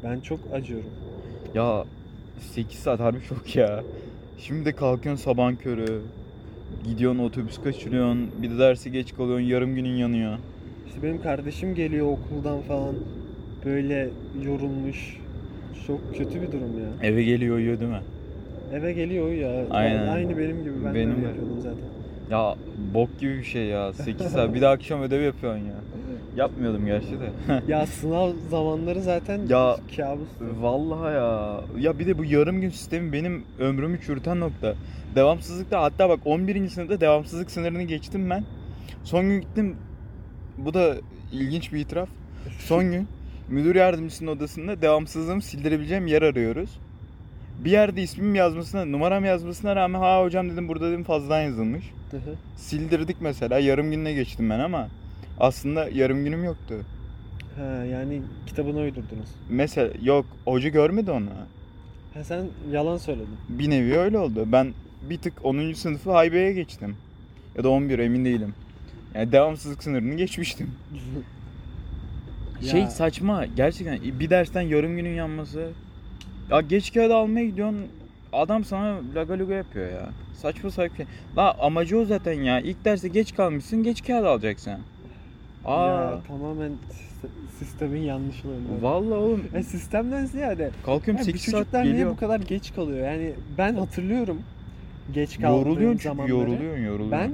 Ben 0.04 0.20
çok 0.20 0.40
acıyorum. 0.54 0.90
Ya 1.56 1.86
8 2.40 2.80
saat 2.80 3.00
harbi 3.00 3.18
çok 3.30 3.56
ya. 3.56 3.84
Şimdi 4.42 4.66
de 4.66 4.72
kalkıyorsun 4.76 5.24
sabahın 5.24 5.56
körü. 5.56 6.02
Gidiyorsun 6.86 7.20
otobüs 7.20 7.62
kaçırıyorsun. 7.64 8.30
Bir 8.42 8.50
de 8.50 8.58
derse 8.60 8.90
geç 8.90 9.16
kalıyorsun. 9.16 9.46
Yarım 9.46 9.76
günün 9.76 9.96
yanıyor. 9.96 10.38
İşte 10.88 11.04
benim 11.04 11.22
kardeşim 11.22 11.76
geliyor 11.76 12.08
okuldan 12.08 12.62
falan 12.62 12.96
böyle 13.66 14.10
yorulmuş. 14.46 15.18
Çok 15.88 16.18
kötü 16.18 16.42
bir 16.42 16.48
durum 16.48 16.80
ya. 16.80 17.10
Eve 17.10 17.24
geliyor 17.24 17.56
uyuyor 17.56 17.80
değil 17.80 17.92
mi? 17.92 18.02
Eve 18.74 18.94
geliyor 18.94 19.32
ya. 19.32 19.66
Aynen. 19.70 20.08
Aynı 20.08 20.38
benim 20.38 20.64
gibi. 20.64 20.74
Ben 20.86 20.96
Benim 20.96 21.10
de 21.10 21.14
öyle 21.16 21.22
de. 21.22 21.28
yapıyordum 21.28 21.58
zaten. 21.62 21.80
Ya 22.32 22.56
bok 22.94 23.20
gibi 23.20 23.38
bir 23.38 23.44
şey 23.44 23.66
ya. 23.66 23.94
8 23.94 24.28
saat. 24.28 24.54
Bir 24.54 24.62
de 24.62 24.68
akşam 24.68 25.02
ödev 25.02 25.22
yapıyorsun 25.22 25.66
ya. 25.66 25.74
Yapmıyordum 26.40 26.86
gerçi 26.86 27.20
de. 27.20 27.32
Ya 27.68 27.86
sınav 28.02 28.32
zamanları 28.50 29.02
zaten 29.02 29.48
Ya, 29.50 29.78
kabus. 29.98 30.28
Vallahi 30.62 31.14
ya. 31.14 31.62
Ya 31.80 32.00
bir 32.00 32.08
de 32.08 32.18
bu 32.18 32.26
yarım 32.26 32.62
gün 32.62 32.70
sistemi 32.70 33.14
benim 33.14 33.44
ömrümü 33.60 34.02
çürüten 34.02 34.40
nokta. 34.40 34.76
Devamsızlıkta 35.16 35.82
hatta 35.82 36.10
bak 36.10 36.20
11. 36.26 36.70
sınıfta 36.70 37.02
devamsızlık 37.02 37.52
sınırını 37.52 37.84
geçtim 37.84 38.30
ben. 38.30 38.44
Son 39.04 39.30
gün 39.30 39.42
gittim. 39.42 39.76
Bu 40.58 40.74
da 40.74 40.96
ilginç 41.32 41.74
bir 41.74 41.80
itiraf. 41.80 42.10
Son 42.60 42.92
gün 42.92 43.08
müdür 43.50 43.76
yardımcısının 43.76 44.32
odasında 44.32 44.82
devamsızlığımı 44.82 45.42
sildirebileceğim 45.42 46.08
yer 46.08 46.22
arıyoruz. 46.22 46.80
Bir 47.66 47.72
yerde 47.72 48.02
ismim 48.02 48.36
yazmasına, 48.36 48.86
numaram 48.86 49.26
yazmasına 49.26 49.76
rağmen 49.76 50.00
ha 50.00 50.24
hocam 50.24 50.50
dedim 50.50 50.68
burada 50.68 50.90
dedim 50.90 51.04
fazladan 51.04 51.42
yazılmış. 51.42 51.86
Sildirdik 52.56 53.18
mesela 53.22 53.60
yarım 53.60 53.92
gününe 53.92 54.14
geçtim 54.14 54.50
ben 54.50 54.60
ama 54.60 54.88
aslında 55.40 55.90
yarım 55.90 56.24
günüm 56.24 56.44
yoktu. 56.44 56.76
ha, 57.56 57.86
yani 57.86 58.22
kitabını 58.48 58.80
uydurdunuz. 58.80 59.30
Mesela 59.50 59.94
yok 60.04 60.26
hoca 60.46 60.70
görmedi 60.70 61.12
onu. 61.12 61.30
Ha, 62.14 62.24
sen 62.24 62.46
yalan 62.72 62.98
söyledin. 62.98 63.38
Bir 63.50 63.70
nevi 63.70 63.98
öyle 63.98 64.18
oldu. 64.18 64.44
Ben 64.48 64.74
bir 65.10 65.18
tık 65.18 65.46
10. 65.46 65.74
sınıfı 65.74 66.12
haybeye 66.12 66.54
geçtim. 66.54 66.96
Ya 67.58 67.64
da 67.64 67.70
11 67.70 68.00
emin 68.00 68.26
değilim. 68.26 68.54
Yani 69.16 69.32
devamsızlık 69.32 69.84
sınırını 69.84 70.16
geçmiştim. 70.16 70.72
Şey 72.72 72.80
Ya. 72.82 72.90
saçma 72.90 73.46
gerçekten 73.46 74.20
bir 74.20 74.30
dersten 74.30 74.62
yarım 74.62 74.96
günün 74.96 75.14
yanması. 75.16 75.70
Ya 76.52 76.62
geç 76.62 76.94
kağıdı 76.94 77.16
almaya 77.16 77.46
gidiyorsun 77.46 77.86
adam 78.34 78.64
sana 78.64 79.00
lagaluga 79.16 79.54
yapıyor 79.54 79.92
ya. 79.92 80.10
Saçma 80.42 80.72
saçma 80.72 80.98
şey. 80.98 81.06
La 81.38 81.54
amacı 81.60 81.98
o 82.00 82.06
zaten 82.06 82.34
ya. 82.34 82.60
İlk 82.60 82.86
derste 82.86 83.08
geç 83.08 83.36
kalmışsın 83.36 83.84
geç 83.84 84.08
kağıt 84.08 84.26
alacaksın. 84.26 84.74
Aa. 85.66 85.88
Ya 85.88 86.20
tamamen 86.28 86.72
sis- 86.72 87.60
sistemin 87.60 88.02
yanlışlığı. 88.02 88.56
Vallahi 88.82 89.14
oğlum 89.20 89.44
E, 89.54 89.64
sistemden 89.64 90.26
ziyade 90.26 90.72
kalkıyorum 90.86 91.22
ya 91.28 91.34
bir 91.34 91.40
8 91.40 91.52
saat 91.52 91.62
çocuklar 91.62 91.84
niye 91.84 91.92
geliyor. 91.94 92.12
bu 92.12 92.18
kadar 92.18 92.40
geç 92.40 92.74
kalıyor? 92.74 93.08
Yani 93.12 93.34
ben 93.58 93.76
hatırlıyorum 93.76 94.38
geç 95.14 95.40
kaldığım 95.42 95.58
Yoruluyorsun 95.68 95.92
çünkü 95.98 96.04
zamanları. 96.04 96.32
yoruluyorsun 96.32 96.84
yoruluyorsun. 96.84 97.12
Ben 97.12 97.32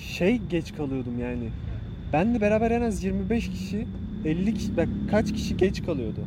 şey 0.00 0.40
geç 0.50 0.74
kalıyordum 0.76 1.18
yani. 1.20 1.48
Benle 2.12 2.40
beraber 2.40 2.70
en 2.70 2.80
az 2.82 3.04
25 3.04 3.50
kişi 3.50 3.86
50 4.24 4.54
kişi 4.54 4.76
bak 4.76 4.88
kaç 5.10 5.32
kişi 5.32 5.56
geç 5.56 5.84
kalıyordu. 5.86 6.20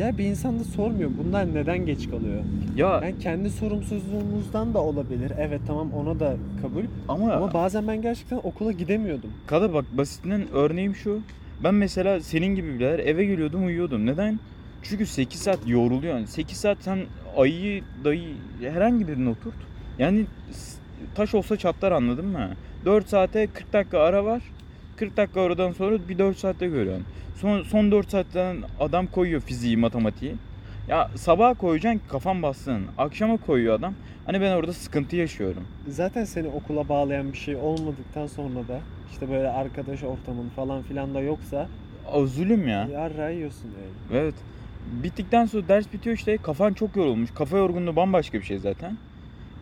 Ya 0.00 0.18
bir 0.18 0.24
insan 0.24 0.60
da 0.60 0.64
sormuyor 0.64 1.10
bunlar 1.24 1.54
neden 1.54 1.86
geç 1.86 2.10
kalıyor? 2.10 2.42
ya 2.76 3.00
Yani 3.02 3.18
kendi 3.18 3.50
sorumsuzluğumuzdan 3.50 4.74
da 4.74 4.78
olabilir. 4.78 5.32
Evet 5.38 5.60
tamam 5.66 5.92
ona 5.92 6.20
da 6.20 6.36
kabul. 6.62 6.84
ama, 7.08 7.32
Ama 7.32 7.52
bazen 7.52 7.88
ben 7.88 8.02
gerçekten 8.02 8.40
okula 8.42 8.72
gidemiyordum. 8.72 9.30
Kada 9.46 9.74
bak 9.74 9.84
basitinden 9.92 10.42
örneğim 10.52 10.94
şu. 10.94 11.20
Ben 11.64 11.74
mesela 11.74 12.20
senin 12.20 12.54
gibi 12.54 12.78
birader 12.78 12.98
eve 12.98 13.24
geliyordum 13.24 13.66
uyuyordum. 13.66 14.06
Neden? 14.06 14.40
Çünkü 14.82 15.06
8 15.06 15.40
saat 15.40 15.58
yoruluyorsun. 15.66 16.24
8 16.24 16.56
saat 16.56 16.78
sen 16.80 16.98
ayıyı 17.36 17.82
dayı 18.04 18.34
herhangi 18.60 19.08
birini 19.08 19.28
oturt. 19.28 19.54
Yani 19.98 20.26
taş 21.14 21.34
olsa 21.34 21.56
çatlar 21.56 21.92
anladın 21.92 22.26
mı? 22.26 22.50
4 22.84 23.08
saate 23.08 23.46
40 23.46 23.72
dakika 23.72 23.98
ara 23.98 24.24
var. 24.24 24.42
40 25.00 25.16
dakika 25.16 25.40
aradan 25.42 25.72
sonra 25.72 26.08
bir 26.08 26.18
4 26.18 26.38
saatte 26.38 26.66
görüyorsun. 26.66 27.06
Son, 27.36 27.62
son 27.62 27.90
4 27.92 28.10
saatten 28.10 28.56
adam 28.80 29.06
koyuyor 29.06 29.40
fiziği, 29.40 29.76
matematiği. 29.76 30.34
Ya 30.88 31.10
sabah 31.14 31.58
koyacaksın 31.58 32.00
kafan 32.08 32.42
bassın. 32.42 32.82
Akşama 32.98 33.36
koyuyor 33.36 33.74
adam. 33.74 33.94
Hani 34.26 34.40
ben 34.40 34.52
orada 34.56 34.72
sıkıntı 34.72 35.16
yaşıyorum. 35.16 35.64
Zaten 35.88 36.24
seni 36.24 36.48
okula 36.48 36.88
bağlayan 36.88 37.32
bir 37.32 37.36
şey 37.38 37.56
olmadıktan 37.56 38.26
sonra 38.26 38.68
da 38.68 38.80
işte 39.12 39.30
böyle 39.30 39.48
arkadaş 39.48 40.02
ortamın 40.02 40.48
falan 40.56 40.82
filan 40.82 41.14
da 41.14 41.20
yoksa 41.20 41.68
O 42.12 42.26
zulüm 42.26 42.68
ya. 42.68 42.88
yarrağı 42.92 43.34
yiyorsun 43.34 43.68
yani. 43.80 44.20
Evet. 44.22 44.34
Bittikten 45.02 45.46
sonra 45.46 45.68
ders 45.68 45.92
bitiyor 45.92 46.16
işte 46.16 46.36
kafan 46.36 46.72
çok 46.72 46.96
yorulmuş. 46.96 47.30
Kafa 47.34 47.58
yorgunluğu 47.58 47.96
bambaşka 47.96 48.38
bir 48.38 48.44
şey 48.44 48.58
zaten. 48.58 48.96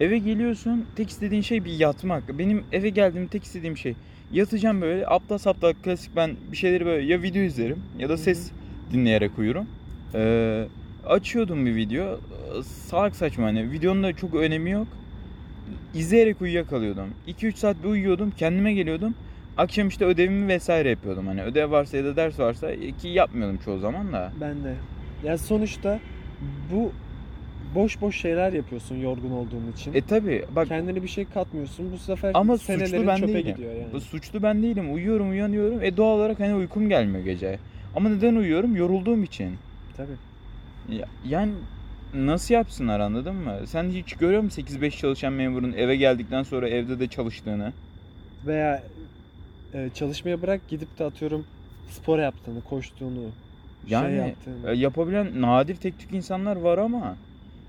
Eve 0.00 0.18
geliyorsun 0.18 0.86
tek 0.96 1.10
istediğin 1.10 1.42
şey 1.42 1.64
bir 1.64 1.72
yatmak. 1.72 2.38
Benim 2.38 2.64
eve 2.72 2.88
geldiğim 2.88 3.28
tek 3.28 3.44
istediğim 3.44 3.76
şey 3.76 3.94
yatacağım 4.32 4.80
böyle 4.80 5.06
aptal 5.06 5.38
saptal 5.38 5.72
klasik 5.84 6.16
ben 6.16 6.36
bir 6.52 6.56
şeyleri 6.56 6.86
böyle 6.86 7.06
ya 7.06 7.22
video 7.22 7.42
izlerim 7.42 7.82
ya 7.98 8.08
da 8.08 8.16
ses 8.16 8.50
dinleyerek 8.92 9.38
uyurum. 9.38 9.66
Ee, 10.14 10.64
açıyordum 11.06 11.66
bir 11.66 11.74
video. 11.74 12.20
Salak 12.62 13.16
saçma 13.16 13.44
hani 13.44 13.72
videonun 13.72 14.02
da 14.02 14.12
çok 14.12 14.34
önemi 14.34 14.70
yok. 14.70 14.86
İzleyerek 15.94 16.42
uyuyakalıyordum. 16.42 17.08
2-3 17.28 17.56
saat 17.56 17.82
bir 17.82 17.88
uyuyordum 17.88 18.30
kendime 18.30 18.72
geliyordum. 18.72 19.14
Akşam 19.56 19.88
işte 19.88 20.04
ödevimi 20.04 20.48
vesaire 20.48 20.90
yapıyordum. 20.90 21.26
Hani 21.26 21.42
ödev 21.42 21.70
varsa 21.70 21.96
ya 21.96 22.04
da 22.04 22.16
ders 22.16 22.38
varsa 22.38 22.70
ki 22.74 23.08
yapmıyordum 23.08 23.58
çoğu 23.64 23.78
zaman 23.78 24.12
da. 24.12 24.32
Ben 24.40 24.64
de. 24.64 24.74
Ya 25.24 25.38
sonuçta 25.38 26.00
bu 26.72 26.92
boş 27.74 28.00
boş 28.00 28.16
şeyler 28.20 28.52
yapıyorsun 28.52 28.96
yorgun 28.96 29.30
olduğun 29.30 29.72
için. 29.72 29.94
E 29.94 30.02
tabi 30.02 30.44
bak 30.56 30.68
Kendine 30.68 31.02
bir 31.02 31.08
şey 31.08 31.24
katmıyorsun. 31.24 31.92
Bu 31.92 31.98
sefer 31.98 32.30
ama 32.34 32.58
suçlu 32.58 33.06
ben 33.06 33.16
çöpe 33.16 33.34
değilim. 33.34 33.56
gidiyor 33.56 33.72
yani. 33.74 34.00
Suçlu 34.00 34.42
ben 34.42 34.62
değilim. 34.62 34.94
Uyuyorum 34.94 35.30
uyanıyorum. 35.30 35.82
E 35.82 35.96
doğal 35.96 36.16
olarak 36.18 36.40
hani 36.40 36.54
uykum 36.54 36.88
gelmiyor 36.88 37.24
gece. 37.24 37.58
Ama 37.96 38.08
neden 38.08 38.34
uyuyorum? 38.36 38.76
Yorulduğum 38.76 39.22
için. 39.24 39.56
Tabii. 39.96 40.96
Ya- 40.96 41.08
Yani 41.28 41.52
nasıl 42.14 42.54
yapsınlar 42.54 43.00
anladın 43.00 43.34
mı? 43.34 43.54
Sen 43.66 43.90
hiç 43.90 44.12
görüyor 44.14 44.42
musun 44.42 44.62
8-5 44.62 44.98
çalışan 44.98 45.32
memurun 45.32 45.72
eve 45.72 45.96
geldikten 45.96 46.42
sonra 46.42 46.68
evde 46.68 47.00
de 47.00 47.06
çalıştığını? 47.08 47.72
Veya 48.46 48.82
e, 49.74 49.88
çalışmaya 49.94 50.42
bırak 50.42 50.68
gidip 50.68 50.98
de 50.98 51.04
atıyorum 51.04 51.44
spor 51.90 52.18
yaptığını, 52.18 52.60
koştuğunu, 52.60 53.24
Yani 53.88 54.06
şey 54.08 54.16
yaptığını. 54.16 54.70
e, 54.70 54.74
yapabilen 54.76 55.40
nadir 55.42 55.76
tek 55.76 55.98
tük 55.98 56.12
insanlar 56.12 56.56
var 56.56 56.78
ama 56.78 57.16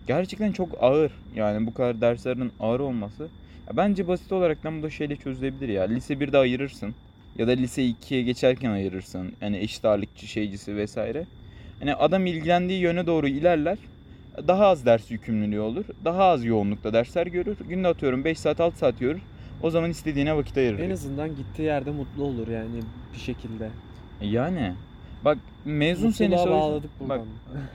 gerçekten 0.09 0.51
çok 0.51 0.69
ağır. 0.83 1.11
Yani 1.35 1.67
bu 1.67 1.73
kadar 1.73 2.01
derslerin 2.01 2.51
ağır 2.59 2.79
olması. 2.79 3.23
Ya 3.67 3.77
bence 3.77 4.07
basit 4.07 4.31
olaraktan 4.31 4.79
bu 4.79 4.83
da 4.83 4.89
şeyle 4.89 5.15
çözülebilir 5.15 5.69
ya. 5.69 5.83
Lise 5.83 6.13
1'de 6.13 6.37
ayırırsın. 6.37 6.95
Ya 7.37 7.47
da 7.47 7.51
lise 7.51 7.81
2'ye 7.81 8.21
geçerken 8.21 8.71
ayırırsın. 8.71 9.33
Yani 9.41 9.57
eşit 9.57 9.85
ağırlıkçı 9.85 10.27
şeycisi 10.27 10.75
vesaire. 10.75 11.25
Hani 11.79 11.95
adam 11.95 12.25
ilgilendiği 12.25 12.79
yöne 12.79 13.07
doğru 13.07 13.27
ilerler. 13.27 13.77
Daha 14.47 14.65
az 14.67 14.85
ders 14.85 15.11
yükümlülüğü 15.11 15.59
olur. 15.59 15.85
Daha 16.05 16.23
az 16.23 16.45
yoğunlukta 16.45 16.93
dersler 16.93 17.27
görür. 17.27 17.57
Günde 17.69 17.87
atıyorum 17.87 18.23
5 18.23 18.39
saat 18.39 18.59
6 18.59 18.77
saat 18.77 18.99
görür. 18.99 19.21
O 19.63 19.69
zaman 19.69 19.89
istediğine 19.89 20.35
vakit 20.35 20.57
ayırır. 20.57 20.79
En 20.79 20.89
azından 20.89 21.35
gittiği 21.35 21.63
yerde 21.63 21.91
mutlu 21.91 22.23
olur 22.23 22.47
yani 22.47 22.79
bir 23.13 23.19
şekilde. 23.19 23.69
Yani 24.21 24.73
bak 25.25 25.37
mezun 25.65 26.07
Mutluluğa 26.07 26.37
senesi 26.37 26.49
bağladık 26.49 26.91
Bak 26.99 27.21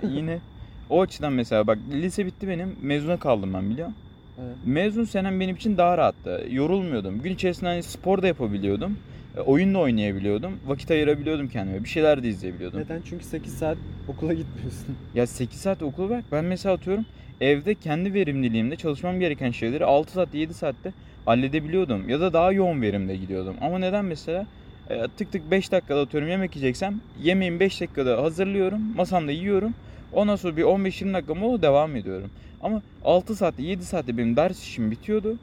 buradan. 0.03 0.15
yine 0.15 0.39
o 0.95 1.03
açıdan 1.03 1.33
mesela 1.33 1.67
bak 1.67 1.79
lise 1.93 2.27
bitti 2.27 2.49
benim 2.49 2.77
mezuna 2.83 3.17
kaldım 3.17 3.55
ben 3.55 3.71
biliyor 3.71 3.89
musun? 3.89 4.03
Evet. 4.39 4.57
Mezun 4.65 5.05
senem 5.05 5.41
benim 5.41 5.57
için 5.57 5.77
daha 5.77 5.99
rahattı. 5.99 6.47
Yorulmuyordum. 6.51 7.23
Gün 7.23 7.35
içerisinde 7.35 7.67
hani 7.71 7.83
spor 7.83 8.23
da 8.23 8.27
yapabiliyordum. 8.27 8.99
E, 9.37 9.41
Oyun 9.41 9.75
da 9.75 9.79
oynayabiliyordum. 9.79 10.53
Vakit 10.67 10.91
ayırabiliyordum 10.91 11.49
kendime. 11.49 11.85
Bir 11.85 11.89
şeyler 11.89 12.23
de 12.23 12.29
izleyebiliyordum. 12.29 12.81
Neden? 12.81 13.01
Çünkü 13.09 13.25
8 13.25 13.55
saat 13.55 13.79
okula 14.09 14.33
gitmiyorsun. 14.35 14.97
Ya 15.15 15.27
8 15.27 15.61
saat 15.61 15.83
okul 15.83 16.09
bırak. 16.09 16.25
Ben 16.33 16.45
mesela 16.45 16.75
atıyorum 16.75 17.05
evde 17.41 17.75
kendi 17.75 18.15
verimliliğimde 18.15 18.77
çalışmam 18.77 19.21
gereken 19.21 19.51
şeyleri 19.51 19.85
6 19.85 20.13
saatte 20.13 20.39
7 20.39 20.55
saatte 20.55 20.93
halledebiliyordum. 21.25 22.09
Ya 22.09 22.21
da 22.21 22.33
daha 22.33 22.53
yoğun 22.53 22.83
verimde 22.83 23.17
gidiyordum. 23.17 23.57
Ama 23.61 23.79
neden 23.79 24.05
mesela? 24.05 24.47
E, 24.91 25.07
tık 25.17 25.33
tık 25.33 25.51
5 25.51 25.73
dakikada 25.73 26.01
atıyorum 26.01 26.29
yemek 26.29 26.57
yiyeceksem 26.57 27.01
yemeğimi 27.23 27.61
5 27.61 27.81
dakikada 27.81 28.23
hazırlıyorum. 28.23 28.81
Masamda 28.97 29.33
yiyorum. 29.33 29.75
Ondan 30.15 30.37
sonra 30.37 30.57
bir 30.57 30.63
15-20 30.63 31.15
dakika 31.15 31.35
mola 31.35 31.63
devam 31.63 31.97
ediyorum. 31.97 32.31
Ama 32.63 32.83
6 33.05 33.37
saatte 33.37 33.63
7 33.63 33.85
saatte 33.85 34.17
benim 34.19 34.37
ders 34.37 34.63
işim 34.63 34.91
bitiyordu. 34.91 35.37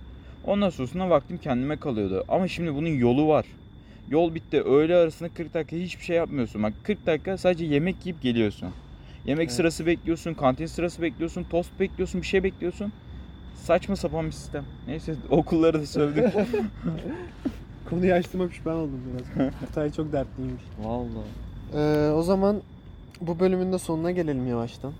Ondan 0.45 0.69
sonrasında 0.69 1.09
vaktim 1.09 1.37
kendime 1.37 1.77
kalıyordu. 1.77 2.23
Ama 2.27 2.47
şimdi 2.47 2.75
bunun 2.75 2.87
yolu 2.89 3.27
var. 3.27 3.45
Yol 4.09 4.35
bitti. 4.35 4.61
Öğle 4.61 4.95
arasında 4.95 5.29
40 5.29 5.53
dakika 5.53 5.75
hiçbir 5.75 6.03
şey 6.03 6.17
yapmıyorsun. 6.17 6.63
Bak 6.63 6.73
40 6.83 7.05
dakika 7.05 7.37
sadece 7.37 7.65
yemek 7.65 7.95
yiyip 8.05 8.21
geliyorsun. 8.21 8.69
Yemek 9.25 9.43
Evet. 9.43 9.51
sırası 9.53 9.85
bekliyorsun, 9.85 10.33
kantin 10.33 10.65
sırası 10.65 11.01
bekliyorsun, 11.01 11.43
tost 11.43 11.79
bekliyorsun, 11.79 12.21
bir 12.21 12.27
şey 12.27 12.43
bekliyorsun. 12.43 12.93
Saçma 13.55 13.95
sapan 13.95 14.25
bir 14.25 14.31
sistem. 14.31 14.65
Neyse 14.87 15.15
okulları 15.29 15.81
da 15.81 15.85
sövdük. 15.85 16.25
Konuyu 17.89 18.13
açtığıma 18.13 18.47
pişman 18.47 18.75
oldum 18.75 19.01
biraz. 19.13 19.53
Kutay 19.59 19.91
çok 19.91 20.11
dertliymiş. 20.13 20.63
Vallahi. 20.83 21.27
Ee, 21.75 22.11
o 22.11 22.21
zaman 22.21 22.61
bu 23.21 23.39
bölümün 23.39 23.73
de 23.73 23.77
sonuna 23.77 24.11
gelelim 24.11 24.47
yavaştan. 24.47 24.91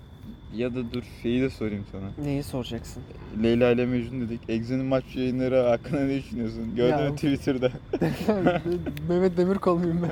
Ya 0.56 0.76
da 0.76 0.94
dur 0.94 1.04
şeyi 1.24 1.42
de 1.42 1.50
sorayım 1.50 1.86
sana. 1.92 2.26
Neyi 2.28 2.44
soracaksın? 2.44 3.04
Leyla 3.44 3.72
ile 3.72 3.86
Mecnun 3.86 4.22
dedik. 4.22 4.42
Exo'nun 4.50 4.86
maç 4.86 5.04
yayınları 5.16 5.56
hakkında 5.56 6.02
ne 6.02 6.16
düşünüyorsun? 6.18 6.76
Gördün 6.76 6.98
Ya- 7.04 7.10
mü 7.10 7.16
Twitter'da? 7.16 7.72
Mehmet 9.10 9.38
Demirkol 9.38 9.78
muyum 9.78 10.02
ben? 10.04 10.12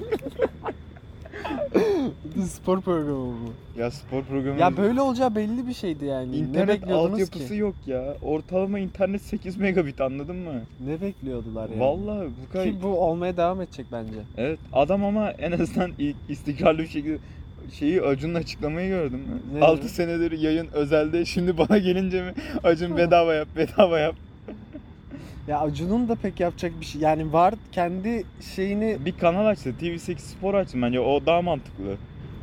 Spor 2.46 2.82
programı 2.82 3.26
bu. 3.34 3.80
Ya 3.80 3.92
spor 3.92 4.24
programı 4.24 4.60
Ya 4.60 4.78
böyle 4.78 5.02
olacağı 5.02 5.36
belli 5.36 5.68
bir 5.68 5.74
şeydi 5.74 6.06
yani. 6.06 6.32
ne 6.32 6.36
İnternet 6.38 6.68
bekliyordunuz 6.82 7.12
altyapısı 7.14 7.48
ki? 7.54 7.56
yok 7.56 7.76
ya. 7.88 8.16
Ortalama 8.22 8.80
internet 8.80 9.22
8 9.22 9.58
megabit 9.58 10.02
anladın 10.02 10.36
mı? 10.36 10.54
Ne 10.88 11.02
bekliyordular 11.02 11.70
yani? 11.70 11.80
Vallahi 11.80 12.28
bu 12.48 12.52
kadar. 12.54 12.66
Ki 12.66 12.76
bu 12.84 12.88
olmaya 12.88 13.38
devam 13.38 13.62
edecek 13.62 13.86
bence. 13.92 14.14
Evet 14.38 14.60
adam 14.74 15.06
ama 15.06 15.32
en 15.32 15.52
azından 15.52 15.92
istikrarlı 16.30 16.80
bir 16.80 16.88
şekilde 16.88 17.18
şeyi 17.74 18.02
Acun'un 18.02 18.36
açıklamayı 18.36 18.90
gördüm. 18.90 19.22
Ne 19.54 19.62
6 19.66 19.82
dedi? 19.82 19.90
senedir 19.90 20.32
yayın 20.32 20.68
özelde 20.74 21.26
şimdi 21.26 21.58
bana 21.58 21.78
gelince 21.78 22.22
mi 22.24 22.34
Acun 22.64 22.98
bedava 22.98 23.34
yap 23.34 23.48
bedava 23.56 24.00
yap. 24.00 24.16
Ya 25.48 25.60
Acun'un 25.60 26.10
da 26.10 26.16
pek 26.16 26.40
yapacak 26.40 26.72
bir 26.82 26.86
şey 26.86 27.02
yani 27.02 27.34
var 27.34 27.54
kendi 27.72 28.24
şeyini 28.56 28.98
Bir 29.06 29.18
kanal 29.18 29.46
açtı 29.46 29.74
TV8 29.82 30.18
Spor 30.20 30.54
açtı 30.54 30.78
bence 30.82 31.00
o 31.00 31.26
daha 31.26 31.42
mantıklı. 31.42 31.96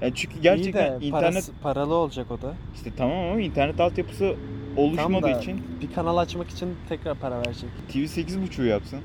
Yani 0.02 0.12
çünkü 0.14 0.40
gerçekten 0.40 0.98
İyi 0.98 1.00
de 1.00 1.06
internet 1.06 1.32
parası- 1.34 1.52
paralı 1.62 1.94
olacak 1.94 2.26
o 2.30 2.42
da. 2.42 2.54
işte 2.74 2.90
tamam 2.96 3.18
ama 3.18 3.40
internet 3.40 3.80
altyapısı 3.80 4.34
oluşmadığı 4.76 5.12
Tam 5.12 5.22
da 5.22 5.38
için 5.40 5.62
bir 5.82 5.92
kanal 5.94 6.16
açmak 6.16 6.48
için 6.50 6.68
tekrar 6.88 7.14
para 7.18 7.38
verecek. 7.38 7.68
TV8.5'u 7.92 8.64
yapsın. 8.64 9.00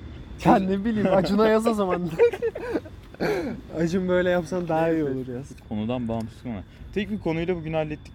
Ya 0.45 0.55
ne 0.55 0.85
bileyim 0.85 1.07
Acun'a 1.13 1.47
yaz 1.49 1.67
o 1.67 1.73
zaman. 1.73 2.01
Acun 3.77 4.07
böyle 4.07 4.29
yapsan 4.29 4.67
daha 4.67 4.91
iyi 4.91 5.03
olur 5.03 5.27
yaz. 5.27 5.45
Konudan 5.69 6.07
bağımsız 6.07 6.45
ama. 6.45 6.63
Tek 6.93 7.11
bir 7.11 7.19
konuyla 7.19 7.55
bugün 7.55 7.73
hallettik. 7.73 8.13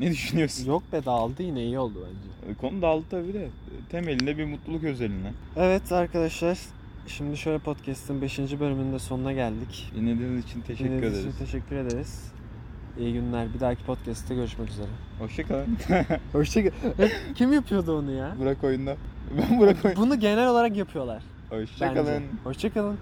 Ne 0.00 0.10
düşünüyorsun? 0.10 0.66
Yok 0.66 0.82
be 0.92 1.04
dağıldı 1.04 1.42
yine 1.42 1.62
iyi 1.64 1.78
oldu 1.78 2.06
bence. 2.06 2.54
Konu 2.60 2.82
dağıldı 2.82 3.04
tabii 3.10 3.34
de. 3.34 3.48
Temelinde 3.90 4.38
bir 4.38 4.44
mutluluk 4.44 4.84
özeline. 4.84 5.32
Evet 5.56 5.92
arkadaşlar 5.92 6.58
şimdi 7.06 7.36
şöyle 7.36 7.58
podcast'ın 7.58 8.22
5. 8.22 8.38
bölümünde 8.38 8.98
sonuna 8.98 9.32
geldik. 9.32 9.92
Dinlediğiniz 9.96 10.44
için 10.44 10.60
teşekkür 10.60 10.90
Dinlediğiniz 10.90 11.18
ederiz. 11.18 11.34
için 11.34 11.44
teşekkür 11.44 11.76
ederiz. 11.76 12.32
İyi 12.98 13.12
günler. 13.12 13.54
Bir 13.54 13.60
dahaki 13.60 13.84
podcast'te 13.84 14.34
görüşmek 14.34 14.68
üzere. 14.70 14.86
Hoşçakalın. 15.18 15.78
Hoşçakal. 16.32 16.70
Kim 17.34 17.52
yapıyordu 17.52 17.98
onu 17.98 18.10
ya? 18.12 18.36
Burak 18.38 18.64
oyunda. 18.64 18.96
Ben 19.38 19.58
Burak 19.60 19.84
oyunda. 19.84 20.00
Bunu 20.00 20.20
genel 20.20 20.48
olarak 20.48 20.76
yapıyorlar. 20.76 21.22
Hoşçakalın. 21.50 22.22
Hoşçakalın. 22.44 22.98